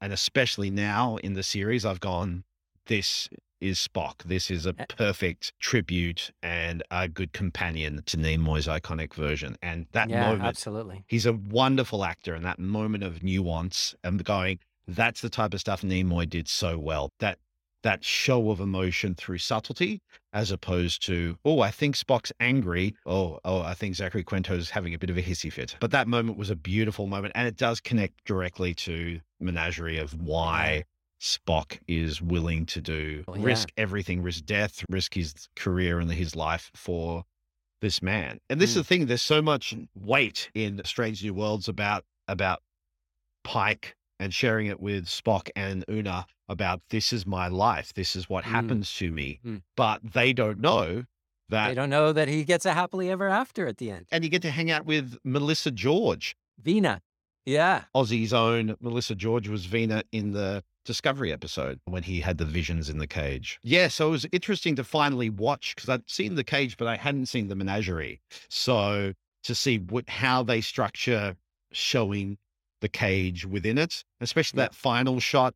[0.00, 2.44] and especially now in the series, I've gone,
[2.86, 3.28] this
[3.60, 4.22] is Spock.
[4.22, 9.56] This is a A- perfect tribute and a good companion to Nimoy's iconic version.
[9.60, 11.04] And that yeah, moment, absolutely.
[11.08, 12.34] he's a wonderful actor.
[12.34, 16.78] And that moment of nuance and going, that's the type of stuff Nimoy did so
[16.78, 17.10] well.
[17.18, 17.38] That
[17.82, 20.00] that show of emotion through subtlety
[20.32, 22.94] as opposed to, oh, I think Spock's angry.
[23.06, 25.76] Oh, oh, I think Zachary Quinto's having a bit of a hissy fit.
[25.80, 27.32] But that moment was a beautiful moment.
[27.36, 30.84] And it does connect directly to Menagerie of why
[31.20, 33.34] Spock is willing to do yeah.
[33.44, 37.24] risk everything, risk death, risk his career and his life for
[37.80, 38.38] this man.
[38.50, 38.80] And this is Mm.
[38.80, 42.60] the thing, there's so much weight in Strange New Worlds about about
[43.44, 47.92] Pike and sharing it with Spock and Una about this is my life.
[47.94, 48.48] This is what Mm.
[48.50, 49.40] happens to me.
[49.44, 49.62] Mm.
[49.76, 51.04] But they don't know
[51.50, 54.06] that They don't know that he gets a happily ever after at the end.
[54.10, 56.36] and you get to hang out with Melissa George.
[56.60, 57.00] Vina.
[57.46, 57.84] Yeah.
[57.94, 62.88] Aussie's own Melissa George was Vina in the Discovery episode when he had the visions
[62.88, 63.58] in the cage.
[63.62, 66.96] Yeah, so it was interesting to finally watch because I'd seen the cage, but I
[66.96, 68.20] hadn't seen the menagerie.
[68.48, 69.12] So
[69.44, 71.36] to see what, how they structure
[71.72, 72.38] showing
[72.80, 74.64] the cage within it, especially Yeah.
[74.66, 75.54] that final shot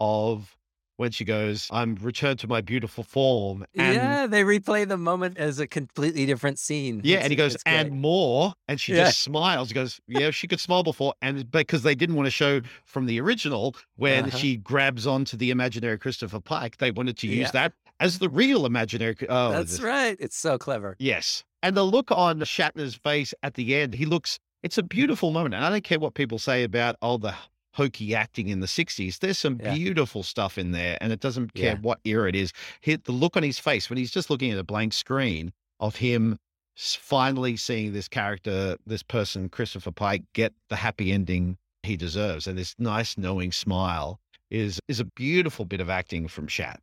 [0.00, 0.56] of
[0.96, 3.64] when she goes, I'm returned to my beautiful form.
[3.74, 7.00] And yeah, they replay the moment as a completely different scene.
[7.02, 7.74] Yeah, It's- and he goes, it's great.
[7.74, 8.54] and more.
[8.68, 9.06] And she Yeah.
[9.06, 11.14] just smiles, He goes, Yeah, she could smile before.
[11.20, 14.38] And because they didn't want to show from the original when Uh-huh.
[14.38, 17.50] she grabs onto the imaginary Christopher Pike, they wanted to use Yeah.
[17.50, 19.16] that as the real imaginary.
[19.28, 20.16] Oh, That's this- right.
[20.20, 20.94] It's so clever.
[21.00, 21.42] Yes.
[21.60, 25.54] And the look on Shatner's face at the end, he looks, it's a beautiful moment.
[25.54, 27.34] And I don't care what people say about, oh, the
[27.74, 29.18] hokey acting in the 60s.
[29.18, 29.74] There's some Yeah.
[29.74, 30.96] beautiful stuff in there.
[31.00, 31.80] And it doesn't care Yeah.
[31.80, 32.52] what era it is.
[32.80, 35.96] He, the look on his face when he's just looking at a blank screen of
[35.96, 36.38] him
[36.76, 42.46] finally seeing this character, this person, Christopher Pike, get the happy ending he deserves.
[42.46, 44.18] And this nice, knowing smile
[44.50, 46.80] is is a beautiful bit of acting from Shat.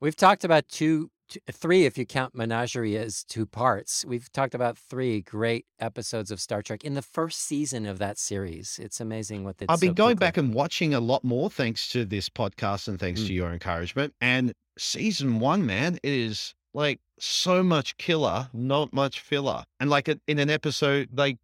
[0.00, 1.10] We've talked about two,
[1.50, 4.04] three, if you count Menagerie as two parts.
[4.04, 8.18] We've talked about three great episodes of Star Trek in the first season of that
[8.18, 8.78] series.
[8.82, 10.26] It's amazing what they I've been so going quickly.
[10.26, 13.26] back and watching a lot more thanks to this podcast and thanks Mm.
[13.28, 14.14] to your encouragement.
[14.20, 19.64] And season one, man, it is like so much killer, not much filler.
[19.80, 21.38] And like in an episode, like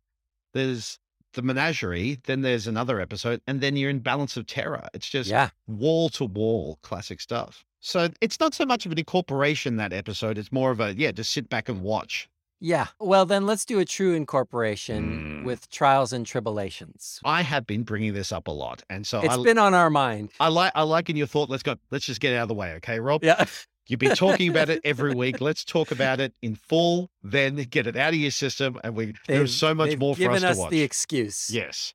[0.54, 0.98] there's
[1.34, 4.88] the menagerie, then there's another episode, and then you're in Balance of Terror.
[4.94, 5.50] It's just Yeah.
[5.66, 7.65] wall to wall classic stuff.
[7.86, 10.38] So it's not so much of an incorporation that episode.
[10.38, 12.28] It's more of a yeah, just sit back and watch.
[12.58, 12.86] Yeah.
[12.98, 15.44] Well, then let's do a true incorporation Mm.
[15.44, 17.20] with Trials and Tribble-ations.
[17.24, 19.90] I have been bringing this up a lot, and so It's I, been on our
[19.90, 20.30] mind.
[20.40, 21.48] I like I like in your thought.
[21.48, 21.76] Let's go.
[21.92, 23.22] Let's just get out of the way, okay, Rob?
[23.22, 23.44] Yeah.
[23.88, 25.40] You've been talking about it every week.
[25.40, 29.14] Let's talk about it in full, then get it out of your system, and we
[29.28, 30.70] there's so much more for given us to watch.
[30.72, 31.50] the excuse.
[31.50, 31.94] yes,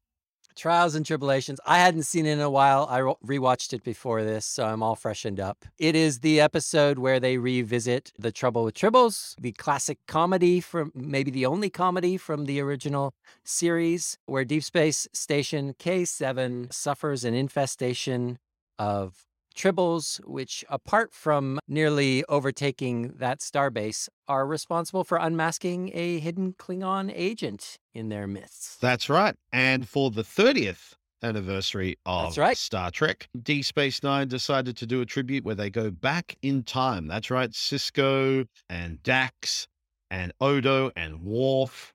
[0.61, 1.59] Trials and Tribble-ations.
[1.65, 2.85] I hadn't seen it in a while.
[2.87, 5.65] I rewatched it before this, so I'm all freshened up.
[5.79, 10.91] It is the episode where they revisit The Trouble with Tribbles, the classic comedy from
[10.93, 17.33] maybe the only comedy from the original series, where Deep Space Station K7 suffers an
[17.33, 18.37] infestation
[18.77, 26.53] of Tribbles, which, apart from nearly overtaking that starbase, are responsible for unmasking a hidden
[26.53, 28.81] Klingon agent in their midst.
[28.81, 29.35] that's right.
[29.51, 32.57] And for the 30th anniversary of That's right.
[32.57, 36.63] Star Trek, Deep Space Nine decided to do a tribute where they go back in
[36.63, 37.07] time.
[37.07, 37.51] That's right.
[37.51, 39.67] Sisko and Dax
[40.09, 41.93] and Odo and Worf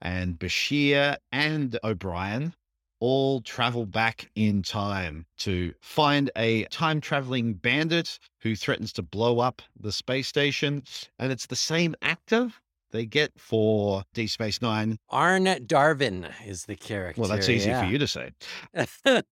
[0.00, 2.54] and Bashir and O'Brien
[3.00, 9.40] all travel back in time to find a time traveling bandit who threatens to blow
[9.40, 10.82] up the space station.
[11.18, 12.52] And it's the same actor
[12.92, 14.98] they get for Deep Space Nine.
[15.08, 17.20] Arne Darvin is the character.
[17.20, 18.30] Well, that's easy for you to say.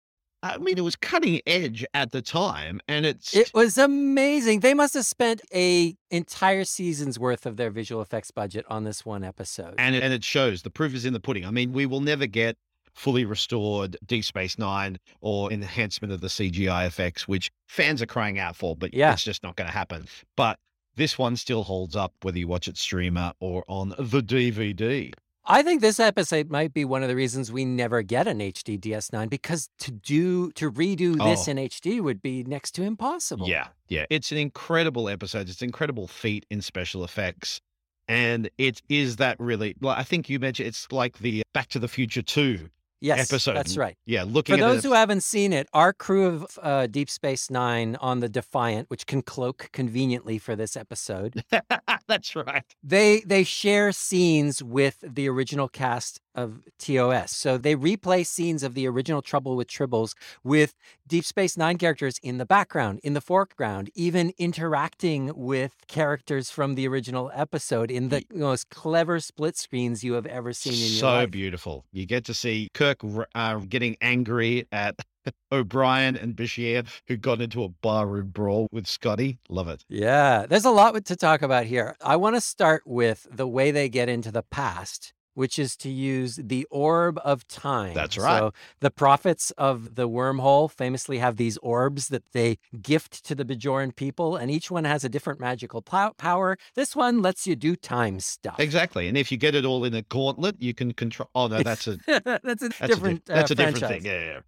[0.40, 4.60] I mean, it was cutting edge at the time, and it's it was amazing.
[4.60, 9.04] They must have spent a entire season's worth of their visual effects budget on this
[9.04, 9.74] one episode.
[9.78, 10.62] and it, and it shows.
[10.62, 11.44] The proof is in the pudding.
[11.44, 12.56] I mean, we will never get
[12.98, 18.38] fully restored Deep Space Nine or enhancement of the CGI effects, which fans are crying
[18.38, 19.12] out for, but Yeah.
[19.12, 20.06] it's just not going to happen.
[20.36, 20.58] But
[20.96, 25.12] this one still holds up, whether you watch it streamer or on the DVD.
[25.50, 28.76] I think this episode might be one of the reasons we never get an HD
[28.78, 31.52] DS9 because to do to redo this Oh.
[31.52, 33.48] in HD would be next to impossible.
[33.48, 34.04] Yeah, yeah.
[34.10, 35.48] It's an incredible episode.
[35.48, 37.60] It's an incredible feat in special effects.
[38.08, 41.78] And it is that really, well, I think you mentioned it's like the Back to
[41.78, 42.68] the Future 2
[43.00, 43.54] Yes, episode.
[43.54, 43.96] that's right.
[44.06, 47.50] Yeah, looking For those it, who haven't seen it, our crew of uh, Deep Space
[47.50, 51.42] Nine on the Defiant, which can cloak conveniently for this episode,
[52.08, 52.64] That's right.
[52.82, 57.32] they they share scenes with the original cast of TOS.
[57.32, 60.74] So they replay scenes of the original Trouble with Tribbles with
[61.06, 66.76] Deep Space Nine characters in the background, in the foreground, even interacting with characters from
[66.76, 70.88] the original episode in the most clever split screens you have ever seen in your
[70.88, 71.22] so life.
[71.24, 71.84] So beautiful.
[71.92, 73.00] You get to see Kirk
[73.34, 74.94] uh, getting angry at
[75.52, 79.38] O'Brien and Bashir who got into a barroom brawl with Scotty.
[79.48, 79.84] Love it.
[79.88, 81.96] Yeah, there's a lot to talk about here.
[82.00, 85.88] I want to start with the way they get into the past which is to
[85.88, 87.94] use the orb of time.
[87.94, 88.40] That's right.
[88.40, 93.44] So the prophets of the wormhole famously have these orbs that they gift to the
[93.44, 96.58] Bajoran people, and each one has a different magical power.
[96.74, 98.58] This one lets you do time stuff.
[98.58, 99.06] Exactly.
[99.06, 101.30] And if you get it all in a gauntlet, you can control.
[101.36, 104.04] Oh, no, that's a, that's a that's different, a, that's uh, a different thing.
[104.04, 104.40] Yeah, yeah.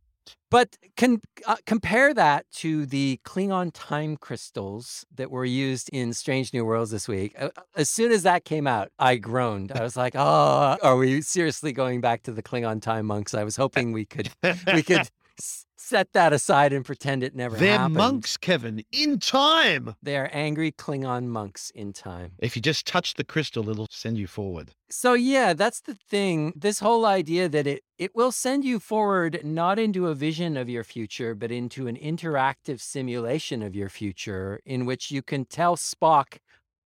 [0.50, 6.52] But can uh, compare that to the Klingon time crystals that were used in Strange
[6.52, 7.36] New Worlds this week.
[7.76, 9.70] As soon as that came out, I groaned.
[9.72, 13.44] I was like, "Oh, are we seriously going back to the Klingon time monks?" I
[13.44, 14.30] was hoping we could
[14.74, 15.08] we could
[15.90, 17.68] set that aside and pretend it never happened.
[17.68, 17.94] They're happened.
[17.96, 19.96] monks, Kevin, in time.
[20.00, 22.32] They're angry Klingon monks in time.
[22.38, 24.70] If you just touch the crystal, it'll send you forward.
[24.88, 26.52] So yeah, that's the thing.
[26.54, 30.68] This whole idea that it it will send you forward not into a vision of
[30.68, 35.76] your future, but into an interactive simulation of your future in which you can tell
[35.76, 36.38] Spock,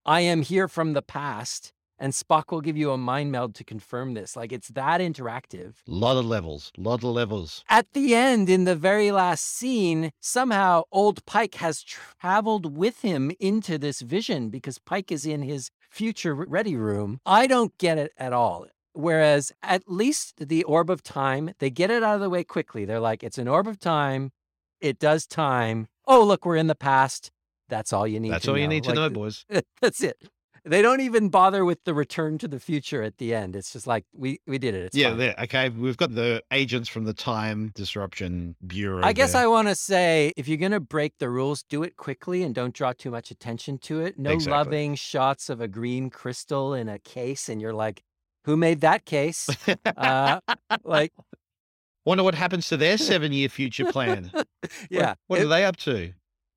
[0.07, 3.65] I am here from the past and Spock will give you a mind meld to
[3.65, 4.37] confirm this.
[4.37, 5.75] Like it's that interactive.
[5.87, 7.65] Lot of levels, lot of levels.
[7.69, 13.31] At the end, in the very last scene, somehow old Pike has traveled with him
[13.41, 17.21] into this vision because Pike is in his future ready room.
[17.25, 18.67] I don't get it at all.
[18.93, 22.85] Whereas at least the orb of time, they get it out of the way quickly.
[22.85, 24.31] They're like, it's an orb of time.
[24.81, 25.89] It does time.
[26.07, 27.31] Oh, look, we're in the past.
[27.69, 28.63] That's all you need That's to all know.
[28.63, 29.47] you need to like, know, boys.
[29.81, 30.17] That's it.
[30.67, 33.55] They don't even bother with the return to the future at the end.
[33.55, 34.85] It's just like we we did it.
[34.87, 35.35] It's yeah, there.
[35.43, 39.05] Okay, we've got the agents from the Time Disruption Bureau.
[39.05, 39.43] I guess there.
[39.43, 42.55] I want to say if you're going to break the rules, do it quickly and
[42.55, 44.19] don't draw too much attention to it.
[44.19, 44.53] No Exactly.
[44.57, 48.03] loving shots of a green crystal in a case, and you're like,
[48.45, 49.49] who made that case?
[49.97, 50.41] uh,
[50.83, 51.13] like,
[52.07, 54.31] Wonder what happens to their seven-year future plan.
[54.35, 54.47] What-
[54.91, 55.15] yeah.
[55.27, 56.13] what, it- are they up to?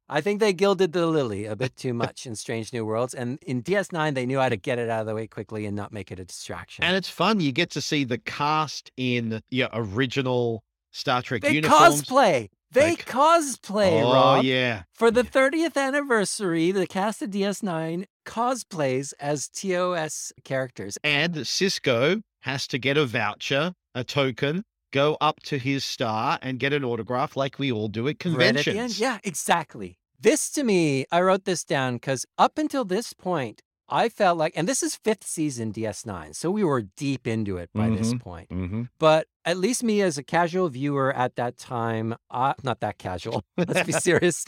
[0.09, 3.13] I think they gilded the lily a bit too much in Strange New Worlds.
[3.13, 5.75] And in DS9, they knew how to get it out of the way quickly and
[5.75, 6.83] not make it a distraction.
[6.85, 7.39] And it's fun.
[7.41, 12.03] You get to see the cast in your original Star Trek they uniforms.
[12.03, 12.49] cosplay.
[12.71, 14.43] They They cosplay, oh Rob.
[14.43, 20.97] yeah, For the 30th anniversary, the cast of DS9 cosplays as TOS characters.
[21.03, 24.63] and Sisko has to get a voucher, a token,
[24.97, 28.19] go up to his star and get an autograph like we all do at Right
[28.19, 28.67] conventions.
[28.67, 28.99] at the end.
[28.99, 29.97] Yeah, exactly.
[30.19, 34.51] This to me, I wrote this down because up until this point, I felt like,
[34.57, 38.19] and this is fifth season DS9, so we were deep into it by this Mhm.
[38.19, 38.49] point.
[38.49, 38.81] Mm-hmm.
[38.99, 43.45] But at least me as a casual viewer at that time, uh, not that casual,
[43.57, 44.43] let's be serious.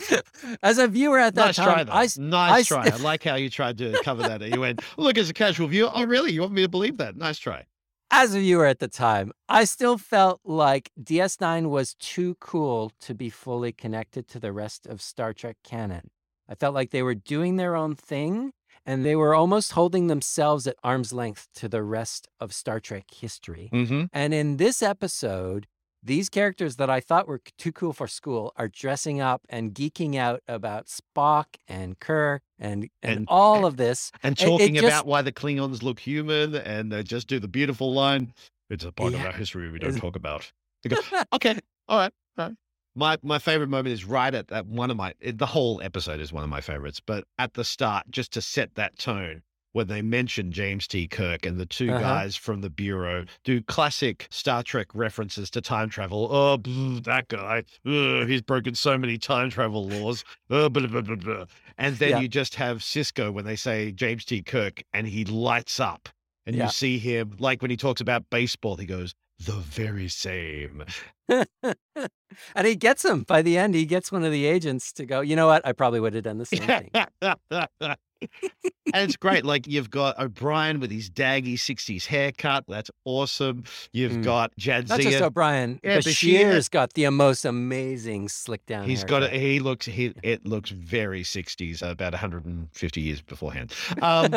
[0.62, 1.94] as a viewer at that Nice time, try, though.
[1.94, 2.90] Nice I try.
[2.94, 4.42] I like how you tried to cover that.
[4.42, 6.34] You went, look, as a casual viewer, oh, really?
[6.34, 7.16] You want me to believe that?
[7.16, 7.64] Nice try.
[8.12, 13.14] As a viewer at the time, I still felt like DS9 was too cool to
[13.14, 16.10] be fully connected to the rest of Star Trek canon.
[16.48, 18.52] I felt like they were doing their own thing
[18.86, 23.06] and they were almost holding themselves at arm's length to the rest of Star Trek
[23.14, 23.70] history.
[23.72, 24.06] Mm-hmm.
[24.12, 25.68] And in this episode,
[26.02, 30.16] these characters that I thought were too cool for school are dressing up and geeking
[30.16, 34.12] out about Spock and Kirk and, and, And- all of this.
[34.24, 37.40] And It- it talking just- about why the Klingons look human and they just do
[37.40, 38.34] the beautiful line,
[38.70, 39.20] it's a part Yeah.
[39.20, 40.52] of our history we don't talk about.
[40.88, 40.96] Go,
[41.34, 41.60] okay,
[41.90, 42.56] all right, all right.
[42.96, 46.20] My my favorite moment is right at that one of my it- the whole episode
[46.22, 49.88] is one of my favorites, but at the start, just to set that tone, when
[49.88, 51.08] they mention James T.
[51.08, 52.00] Kirk and the 2 Uh-huh.
[52.00, 56.28] guys from the bureau do classic Star Trek references to time travel.
[56.32, 60.24] Oh, blah, that guy, Ugh, he's broken so many time travel laws.
[60.50, 61.46] Uh, blah, blah, blah, blah.
[61.78, 62.20] And then Yeah.
[62.20, 64.42] you just have Sisko when they say James T.
[64.42, 66.10] Kirk, and he lights up,
[66.46, 66.66] and Yeah.
[66.66, 69.14] you see him like when he talks about baseball, he goes.
[69.46, 70.84] The very same.
[71.30, 73.74] and he gets him by the end.
[73.76, 75.66] He gets one of the agents to go, you know what?
[75.66, 76.90] I probably would have done the same thing.
[78.22, 79.46] and it's great.
[79.50, 82.66] Like you've got O'Brien with his daggy 60s haircut.
[82.68, 83.64] That's awesome.
[83.94, 84.24] You've Mm.
[84.24, 84.90] got Jadzia.
[84.90, 85.80] Not just O'Brien.
[85.84, 86.42] Yeah, Bashir.
[86.42, 88.86] Bashir's got the most amazing slick down.
[88.86, 89.32] He's got it.
[89.32, 89.42] haircut.
[89.42, 89.86] He looks.
[89.86, 93.74] He it looks very 60s, about 150 years beforehand.
[94.02, 94.34] Um,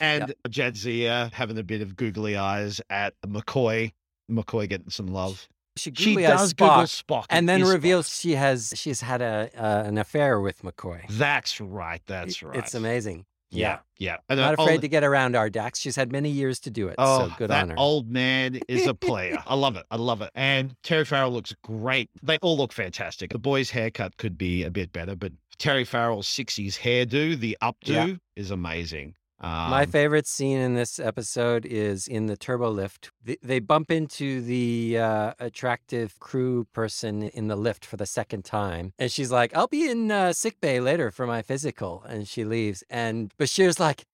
[0.00, 3.92] and Jadzia having a bit of googly eyes at McCoy.
[4.30, 5.48] McCoy getting some love.
[5.76, 6.82] She, She does Spock, Google
[7.22, 7.72] Spock, and then is Spock.
[7.72, 11.02] reveals she has she's had a uh, an affair with McCoy.
[11.10, 12.02] That's right.
[12.06, 12.56] That's right.
[12.56, 13.24] It's amazing.
[13.54, 14.16] Yeah, yeah.
[14.30, 15.78] Not uh, afraid all- to get around our Dax.
[15.78, 16.94] She's had many years to do it.
[16.96, 17.74] Oh, so good that on her.
[17.78, 19.36] old man is a player.
[19.46, 19.84] I love it.
[19.90, 20.30] I love it.
[20.34, 22.08] And Terry Farrell looks great.
[22.22, 23.30] They all look fantastic.
[23.30, 27.74] The boy's haircut could be a bit better, but Terry Farrell's 60s hairdo, the updo,
[27.88, 28.14] Yeah.
[28.36, 29.16] is amazing.
[29.42, 33.10] My Um, favorite scene in this episode is in the turbo lift.
[33.26, 38.44] Th- They bump into the uh, attractive crew person in the lift for the second
[38.44, 38.92] time.
[38.98, 42.04] And she's like, I'll be in uh, sick bay later for my physical.
[42.08, 42.84] And she leaves.
[42.88, 44.04] And Bashir's like,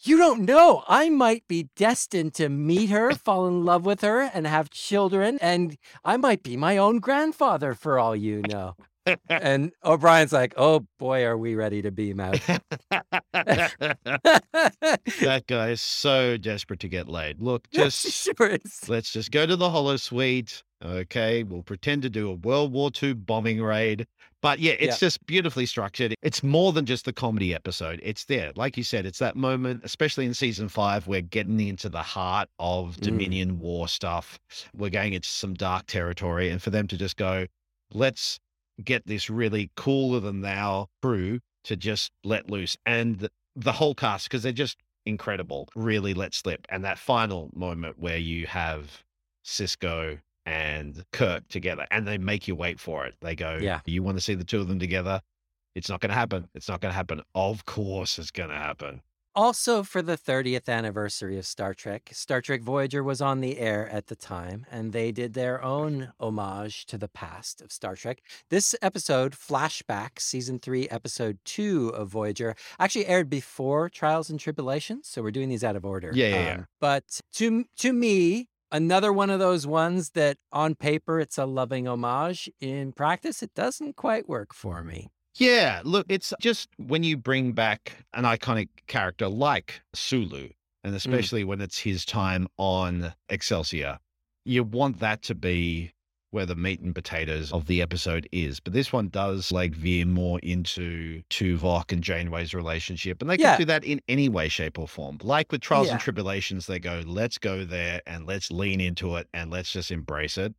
[0.00, 0.84] You don't know.
[0.86, 5.38] I might be destined to meet her, fall in love with her, and have children.
[5.40, 8.76] And I might be my own grandfather for all you know.
[9.28, 12.40] And O'Brien's like, Oh boy, are we ready to beam out.
[15.20, 17.40] that guy is so desperate to get laid.
[17.40, 20.62] Look, just sure let's just go to the holosuite.
[20.84, 24.06] Okay, we'll pretend to do a World War II bombing raid.
[24.40, 26.14] But yeah, it's just beautifully structured.
[26.22, 27.98] It's more than just the comedy episode.
[28.04, 28.52] It's there.
[28.54, 32.48] Like you said, it's that moment, especially in season five, we're getting into the heart
[32.60, 33.00] of Mm.
[33.00, 34.38] Dominion War stuff.
[34.76, 36.50] We're going into some dark territory.
[36.50, 37.46] And for them to just go,
[37.92, 38.38] let's
[38.82, 42.76] get this really cooler than thou crew to just let loose.
[42.86, 46.66] And the, the whole cast, because they're just incredible, really let slip.
[46.68, 49.02] And that final moment where you have
[49.44, 53.14] Sisko and Kirk together and they make you wait for it.
[53.20, 53.80] They go, Yeah.
[53.84, 55.20] You want to see the two of them together?
[55.74, 56.48] It's not going to happen.
[56.54, 57.22] It's not going to happen.
[57.34, 59.02] Of course, it's going to happen.
[59.38, 63.88] Also, for the 30th anniversary of Star Trek, Star Trek Voyager was on the air
[63.88, 68.20] at the time, and they did their own homage to the past of Star Trek.
[68.50, 75.06] This episode, Flashback, season three, episode two of Voyager, actually aired before Trials and Tribble-ations.
[75.06, 76.10] So we're doing these out of order.
[76.12, 76.54] Yeah, yeah, yeah.
[76.54, 81.46] Um, but to to me, another one of those ones that on paper it's a
[81.46, 82.50] loving homage.
[82.60, 85.10] In practice, it doesn't quite work for me.
[85.38, 90.48] Yeah, look, it's just when you bring back an iconic character like Sulu,
[90.82, 90.96] and mm.
[90.96, 93.98] especially when it's his time on Excelsior,
[94.44, 95.92] you want that to be
[96.30, 98.60] where the meat and potatoes of the episode is.
[98.60, 103.22] But this one does like veer more into Tuvok and Janeway's relationship.
[103.22, 105.18] And they can do that in any way, shape, or form.
[105.22, 109.26] Like with Trials and Tribble-ations, they go, let's go there and let's lean into it
[109.32, 110.54] and let's just embrace it.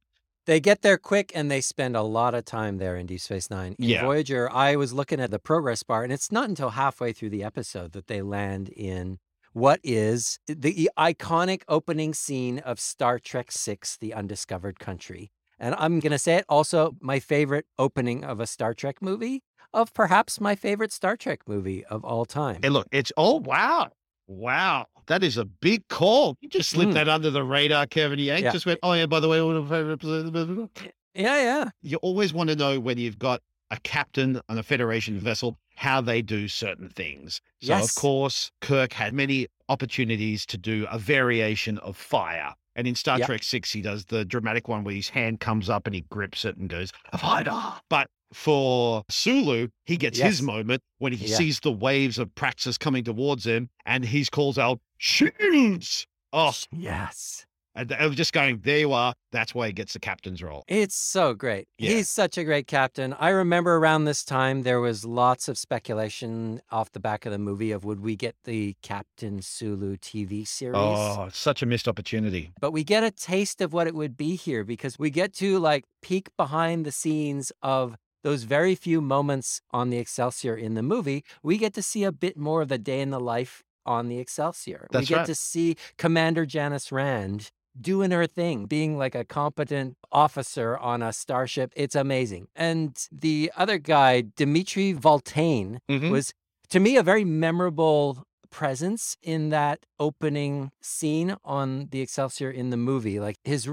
[0.50, 3.52] They get there quick and they spend a lot of time there in Deep Space
[3.52, 3.76] Nine.
[3.78, 4.02] In Yeah.
[4.04, 7.44] Voyager, I was looking at the progress bar, and it's not until halfway through the
[7.44, 9.20] episode that they land in
[9.54, 15.32] what is the iconic opening scene of Star Trek VI The Undiscovered Country.
[15.60, 19.44] And I'm going to say it also my favorite opening of a Star Trek movie,
[19.72, 22.62] of perhaps my favorite Star Trek movie of all time.
[22.64, 23.92] And look, it's oh wow.
[24.30, 24.86] Wow.
[25.08, 26.38] That is a big call.
[26.40, 26.94] You just slipped Mm.
[26.94, 28.20] that under the radar, Kevin.
[28.20, 28.52] You Yeah.
[28.52, 30.70] just went, oh yeah, by the way, one of my favorite episodes.
[31.16, 31.70] Yeah, yeah.
[31.82, 36.00] You always want to know when you've got a captain on a Federation vessel, how
[36.02, 37.42] they do certain things.
[37.62, 37.90] So Yes.
[37.90, 42.54] of course, Kirk had many opportunities to do a variation of fire.
[42.76, 43.26] And in Star Yep.
[43.28, 46.46] Trek Six, he does the dramatic one where his hand comes up and he grips
[46.46, 47.52] it and goes, a fighter.
[47.90, 50.28] But for Sulu, he gets Yes.
[50.30, 51.38] his moment when he Yeah.
[51.38, 56.06] sees the waves of Praxis coming towards him and he calls out, shields.
[56.32, 57.46] Oh, Yes.
[57.76, 59.14] and I was just going, there you are.
[59.32, 60.64] That's why he gets the captain's role.
[60.68, 61.68] It's so great.
[61.80, 61.92] Yeah.
[61.92, 63.14] He's such a great captain.
[63.14, 67.38] I remember around this time there was lots of speculation off the back of the
[67.40, 70.76] movie of would we get the Captain Sulu TV series?
[70.78, 72.52] Oh, such a missed opportunity.
[72.60, 75.58] But we get a taste of what it would be here because we get to
[75.58, 80.84] like peek behind the scenes of those very few moments on the Excelsior in the
[80.84, 81.24] movie.
[81.44, 84.20] We get to see a bit more of the day in the life on the
[84.20, 84.88] Excelsior.
[84.92, 85.26] That's we get right.
[85.26, 87.50] to see Commander Janice Rand
[87.80, 91.72] doing her thing, being like a competent officer on a starship.
[91.76, 92.48] It's amazing.
[92.56, 96.12] And the other guy, Dimitri Valtane, Mhm.
[96.12, 96.34] was
[96.70, 102.78] to me a very memorable presence in that opening scene on the Excelsior in the
[102.78, 103.20] movie.
[103.20, 103.70] Like his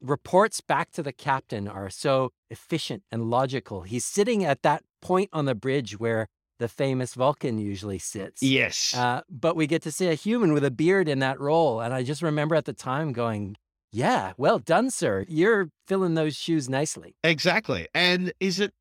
[0.00, 3.82] reports back to the captain are so efficient and logical.
[3.82, 6.26] He's sitting at that point on the bridge where
[6.58, 8.42] the famous Vulcan usually sits.
[8.42, 8.94] Yes.
[8.94, 11.80] Uh, but we get to see a human with a beard in that role.
[11.80, 13.56] And I just remember at the time going,
[13.92, 15.24] yeah, well done, sir.
[15.28, 17.16] You're filling those shoes nicely.
[17.24, 17.88] Exactly.
[17.94, 18.72] And is it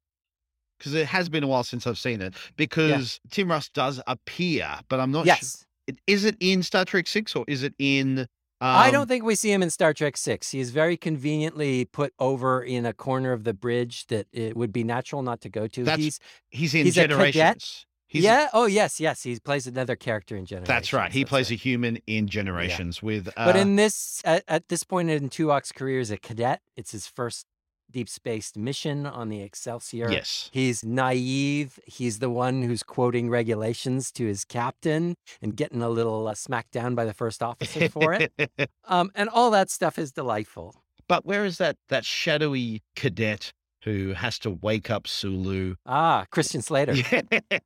[0.78, 2.36] because it has been a while since I've seen it?
[2.58, 5.36] Because Tim Russ does appear, but I'm not sure.
[5.36, 5.66] yes.
[6.06, 8.28] Is it in Star Trek Six or is it in?
[8.62, 10.52] Um, I don't think we see him in Star Trek Six.
[10.52, 14.84] He's very conveniently put over in a corner of the bridge that it would be
[14.84, 15.84] natural not to go to.
[15.86, 16.96] That's he's He's in he's?
[16.96, 17.86] Generations.
[18.08, 18.50] He's, yeah.
[18.54, 19.22] Oh yes, yes.
[19.22, 20.68] He plays another character in Generations.
[20.68, 21.12] That's right.
[21.12, 21.60] He that's plays right.
[21.60, 23.30] a human in Generations with.
[23.38, 26.92] Uh, But in this, at, at this point in Tuvok's career as a cadet, it's
[26.92, 27.46] his first
[27.92, 30.12] deep space mission on the Excelsior.
[30.12, 31.80] yes, He's naive.
[31.86, 36.72] He's the one who's quoting regulations to his captain and getting a little uh, smacked
[36.72, 38.32] down by the first officer for it.
[38.86, 40.76] Um, and all that stuff is delightful.
[41.08, 43.52] but where is that that shadowy cadet
[43.84, 45.76] who has to wake up Sulu?
[45.86, 46.94] Ah, Christian Slater.
[46.96, 47.22] Yeah.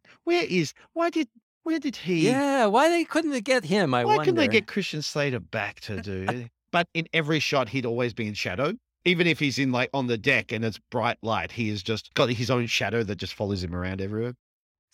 [0.26, 0.74] Where is?
[0.94, 1.28] Why did
[1.64, 2.28] Where did he?
[2.28, 3.94] Yeah, why they couldn't they get him?
[3.94, 4.26] I Why wonder.
[4.26, 6.48] couldn't they get Christian Slater back to do?
[6.72, 8.74] But in every shot, he'd always be in shadow.
[9.06, 12.14] Even if he's in like on the deck and it's bright light, he has just
[12.14, 14.34] got his own shadow that just follows him around everywhere.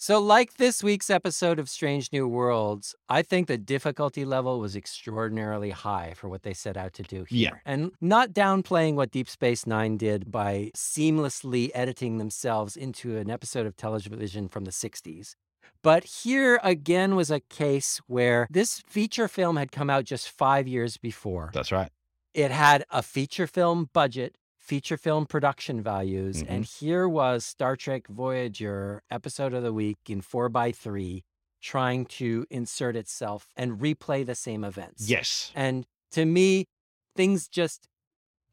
[0.01, 4.74] So, like this week's episode of Strange New Worlds, I think the difficulty level was
[4.74, 7.49] extraordinarily high for what they set out to do Yeah.
[7.49, 7.62] here.
[7.66, 13.66] And not downplaying what Deep Space Nine did by seamlessly editing themselves into an episode
[13.66, 15.36] of television from the 60s.
[15.84, 20.66] But here again was a case where this feature film had come out just five
[20.66, 21.51] years before.
[21.53, 21.89] That's right.
[22.34, 26.86] It had a feature film budget, feature film production values, and mm-hmm.
[26.86, 31.23] here was Star Trek Voyager, episode of the week in 4x3,
[31.61, 35.09] trying to insert itself and replay the same events.
[35.09, 35.51] Yes.
[35.55, 36.65] And to me,
[37.15, 37.88] things just,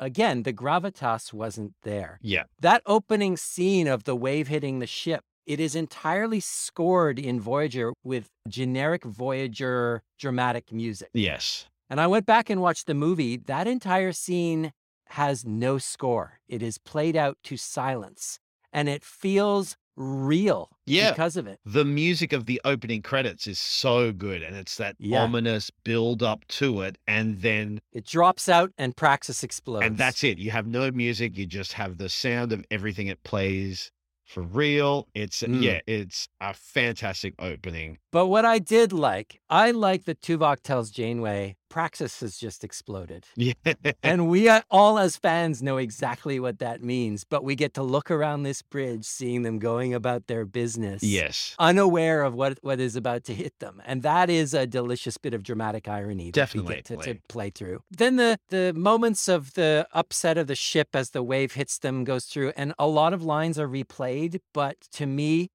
[0.00, 2.18] again, the gravitas wasn't there.
[2.22, 2.44] Yeah.
[2.60, 7.92] That opening scene of the wave hitting the ship, it is entirely scored in Voyager
[8.02, 11.10] with generic Voyager dramatic music.
[11.12, 11.66] Yes.
[11.88, 13.36] And I went back and watched the movie.
[13.36, 14.72] That entire scene
[15.10, 16.40] has no score.
[16.48, 18.40] It is played out to silence
[18.72, 21.12] and it feels real Yeah.
[21.12, 21.58] because of it.
[21.64, 25.22] The music of the opening credits is so good, and it's that Yeah.
[25.22, 29.86] ominous build up to it, and then It drops out and Praxis explodes.
[29.86, 30.36] and that's it.
[30.38, 31.38] You have no music.
[31.38, 33.90] You just have the sound of everything it plays
[34.26, 35.08] for real.
[35.14, 35.62] It's Mm.
[35.62, 37.98] yeah, it's a fantastic opening.
[38.16, 43.26] But what I did like, I like that Tuvok tells Janeway, Praxis has just exploded.
[43.36, 43.52] Yeah.
[44.02, 47.82] And we are, all as fans know exactly what that means, but we get to
[47.82, 51.02] look around this bridge seeing them going about their business.
[51.02, 51.54] yes.
[51.58, 55.34] unaware of what what is about to hit them, and that is a delicious bit
[55.34, 57.82] of dramatic irony get to, to play through.
[57.90, 62.04] Then the the moments of the upset of the ship as the wave hits them
[62.04, 65.50] goes through, and a lot of lines are replayed, but to me,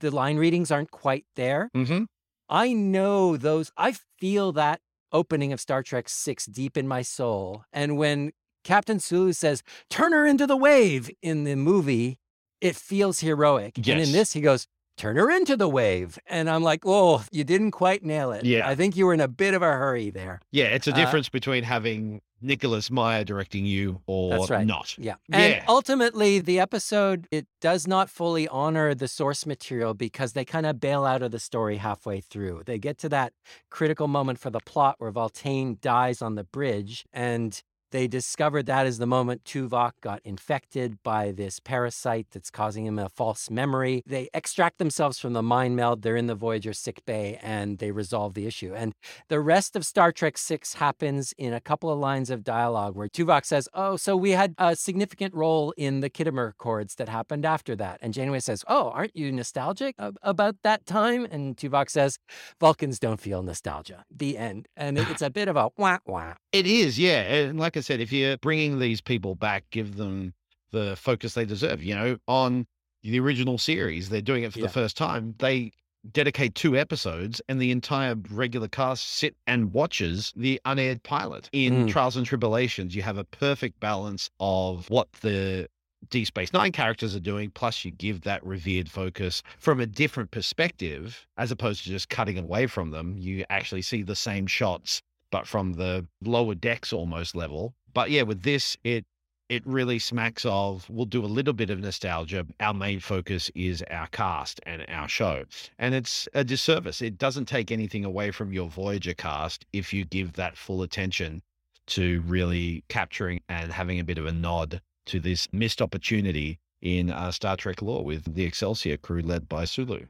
[0.00, 1.70] the line readings aren't quite there.
[1.74, 2.04] Mm-hmm.
[2.48, 3.70] I know those.
[3.76, 4.80] I feel that
[5.12, 8.32] opening of Star Trek Six deep in my soul, and when
[8.64, 12.18] Captain Sulu says "Turn her into the wave" in the movie,
[12.60, 13.76] it feels heroic.
[13.78, 14.66] And in this, he goes,
[14.96, 18.68] "Turn her into the wave," and I'm like, "Oh, you didn't quite nail it." Yeah.
[18.68, 20.40] I think you were in a bit of a hurry there.
[20.50, 24.66] Yeah, it's a Uh, difference between having Nicholas Meyer directing you or That's right.
[24.66, 24.94] not.
[24.98, 25.14] Yeah.
[25.32, 25.64] And Yeah.
[25.68, 30.78] ultimately, the episode, it does not fully honor the source material because they kind of
[30.78, 32.62] bail out of the story halfway through.
[32.66, 33.32] They get to that
[33.70, 38.86] critical moment for the plot where Valtane dies on the bridge, and they discovered that
[38.86, 44.02] is the moment Tuvok got infected by this parasite that's causing him a false memory.
[44.06, 46.02] They extract themselves from the mind meld.
[46.02, 48.74] They're in the Voyager sick bay and they resolve the issue.
[48.74, 48.92] And
[49.28, 53.08] the rest of Star Trek 6 happens in a couple of lines of dialogue where
[53.08, 57.44] Tuvok says, Oh, so we had a significant role in the Khitomer Accords that happened
[57.44, 57.98] after that.
[58.02, 61.26] And Janeway says, Oh, aren't you nostalgic about that time?
[61.30, 62.18] And Tuvok says,
[62.60, 64.04] Vulcans don't feel nostalgia.
[64.10, 64.68] The end.
[64.76, 66.34] And it's a bit of a wah wah.
[66.52, 67.22] It is, yeah.
[67.22, 70.34] And like I said, if you're bringing these people back, give them
[70.72, 71.82] the focus they deserve.
[71.82, 72.66] You know, on
[73.02, 74.66] the original series, they're doing it for Yeah.
[74.66, 75.34] the first time.
[75.38, 75.72] They
[76.12, 81.48] dedicate two episodes, and the entire regular cast sit and watches the unaired pilot.
[81.52, 81.88] In Mm.
[81.90, 85.68] Trials and Tribble-ations, you have a perfect balance of what the
[86.10, 90.30] d Space Nine characters are doing, plus you give that revered focus from a different
[90.30, 93.16] perspective, as opposed to just cutting away from them.
[93.18, 95.02] You actually see the same shots
[95.36, 97.74] but from the lower decks almost level.
[97.92, 99.04] But yeah, with this, it
[99.50, 102.46] it really smacks of we'll do a little bit of nostalgia.
[102.58, 105.44] Our main focus is our cast and our show.
[105.78, 107.02] And it's a disservice.
[107.02, 111.42] It doesn't take anything away from your Voyager cast if you give that full attention
[111.88, 117.10] to really capturing and having a bit of a nod to this missed opportunity in
[117.10, 120.06] uh, Star Trek lore with the Excelsior crew led by Sulu.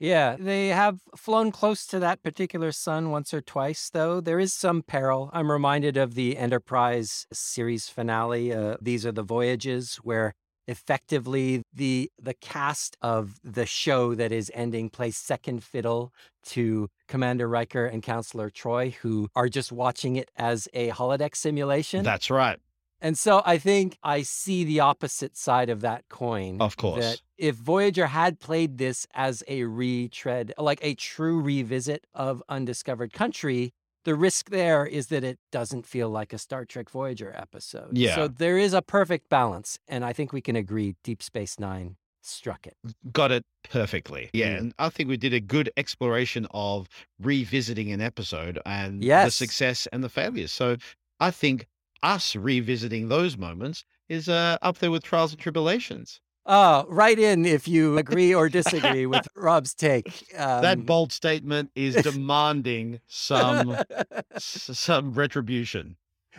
[0.00, 4.20] Yeah, they have flown close to that particular sun once or twice, though.
[4.20, 5.30] There is some peril.
[5.32, 8.52] I'm reminded of the Enterprise series finale.
[8.52, 10.34] Uh, These are the voyages, where
[10.66, 17.46] effectively the the cast of the show that is ending plays second fiddle to Commander
[17.48, 22.02] Riker and Counselor Troi, who are just watching it as a holodeck simulation.
[22.02, 22.58] That's right.
[23.00, 26.60] And so I think I see the opposite side of that coin.
[26.60, 27.04] Of course.
[27.04, 33.12] That if Voyager had played this as a retread, like a true revisit of Undiscovered
[33.12, 33.72] Country,
[34.04, 37.96] the risk there is that it doesn't feel like a Star Trek Voyager episode.
[37.96, 38.14] Yeah.
[38.14, 39.78] So there is a perfect balance.
[39.88, 42.76] And I think we can agree Deep Space Nine struck it.
[43.12, 44.30] got it perfectly.
[44.32, 44.54] Yeah.
[44.54, 44.58] Mm.
[44.58, 46.88] And I think we did a good exploration of
[47.20, 50.52] revisiting an episode and the success and the failures.
[50.52, 50.76] So
[51.20, 51.66] I think
[52.04, 56.20] us revisiting those moments is uh, up there with Trials and Tribble-ations.
[56.46, 60.26] Oh, write in if you agree or disagree with Rob's take.
[60.36, 63.78] Um, that bold statement is demanding some
[64.36, 65.96] some retribution.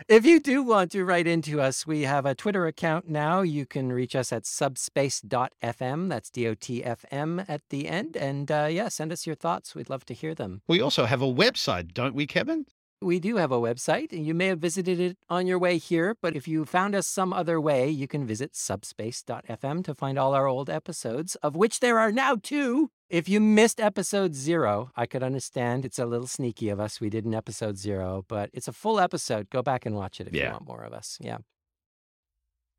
[0.08, 3.40] If you do want to write into us, we have a Twitter account now.
[3.40, 6.08] You can reach us at subspace.fm.
[6.08, 8.14] That's D O T F M at the end.
[8.16, 9.74] And uh, yeah, send us your thoughts.
[9.74, 10.60] We'd love to hear them.
[10.68, 12.66] We also have a website, don't we, Kevin?
[13.02, 16.16] We do have a website, and you may have visited it on your way here,
[16.22, 20.32] but if you found us some other way, you can visit subspace.fm to find all
[20.34, 22.90] our old episodes, of which there are now two.
[23.10, 25.84] If you missed episode zero, I could understand.
[25.84, 26.98] It's a little sneaky of us.
[26.98, 29.50] We did an episode zero, but it's a full episode.
[29.50, 30.46] Go back and watch it if Yeah.
[30.46, 31.18] you want more of us.
[31.20, 31.38] Yeah.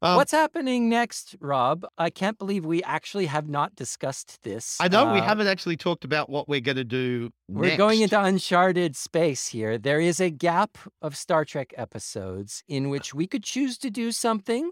[0.01, 1.83] Um, What's happening next, Rob?
[1.97, 4.77] I can't believe we actually have not discussed this.
[4.79, 7.31] I know we Uh, haven't actually talked about what we're going to do.
[7.47, 9.79] We're going into uncharted space here.
[9.79, 14.11] There is a gap of Star Trek episodes in which we could choose to do
[14.11, 14.69] something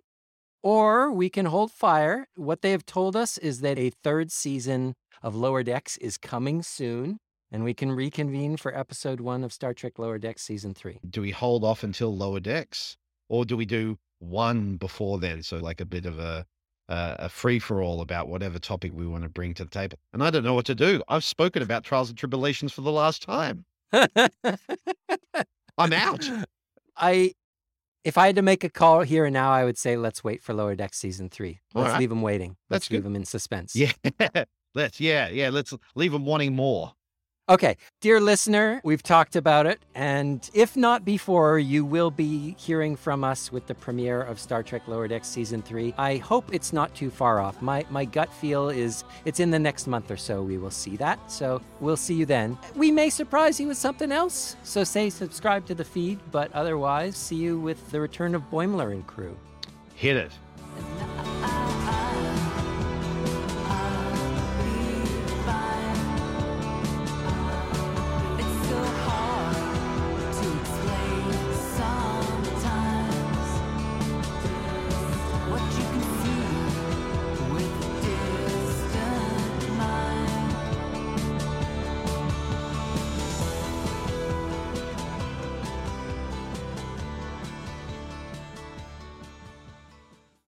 [0.61, 2.27] or we can hold fire.
[2.35, 6.61] What they have told us is that a third season of Lower Decks is coming
[6.61, 7.17] soon
[7.51, 10.99] and we can reconvene for episode one of Star Trek Lower Decks season three.
[11.09, 12.97] Do we hold off until lower decks,
[13.29, 15.43] or do we do one before then?
[15.43, 16.43] So like a bit of a uh,
[16.89, 19.97] a, a free for all about whatever topic we want to bring to the table.
[20.13, 21.01] And I don't know what to do.
[21.07, 23.65] I've spoken about trials and Tribble-ations for the last time.
[23.91, 24.09] I'm
[25.93, 26.29] out.
[26.97, 27.33] I,
[28.03, 30.43] if I had to make a call here and now, I would say let's wait
[30.43, 31.59] for Lower Deck season three.
[31.73, 31.99] Let's right.
[31.99, 32.55] leave them waiting.
[32.69, 33.75] Let's That's leave them in suspense.
[33.75, 33.91] Yeah.
[34.75, 35.51] Let's yeah yeah.
[35.51, 36.91] Let's leave them wanting more.
[37.47, 42.95] Okay, dear listener, we've talked about it, and if not before, you will be hearing
[42.95, 45.93] from us with the premiere of Star Trek Lower Decks season three.
[45.95, 47.61] I hope it's not too far off.
[47.61, 50.41] My my gut feel is it's in the next month or so.
[50.41, 51.31] We will see that.
[51.31, 52.57] So we'll see you then.
[52.75, 54.55] We may surprise you with something else.
[54.63, 58.91] So say subscribe to the feed, but otherwise, see you with the return of Boimler
[58.91, 59.37] and crew.
[59.93, 60.31] Hit it.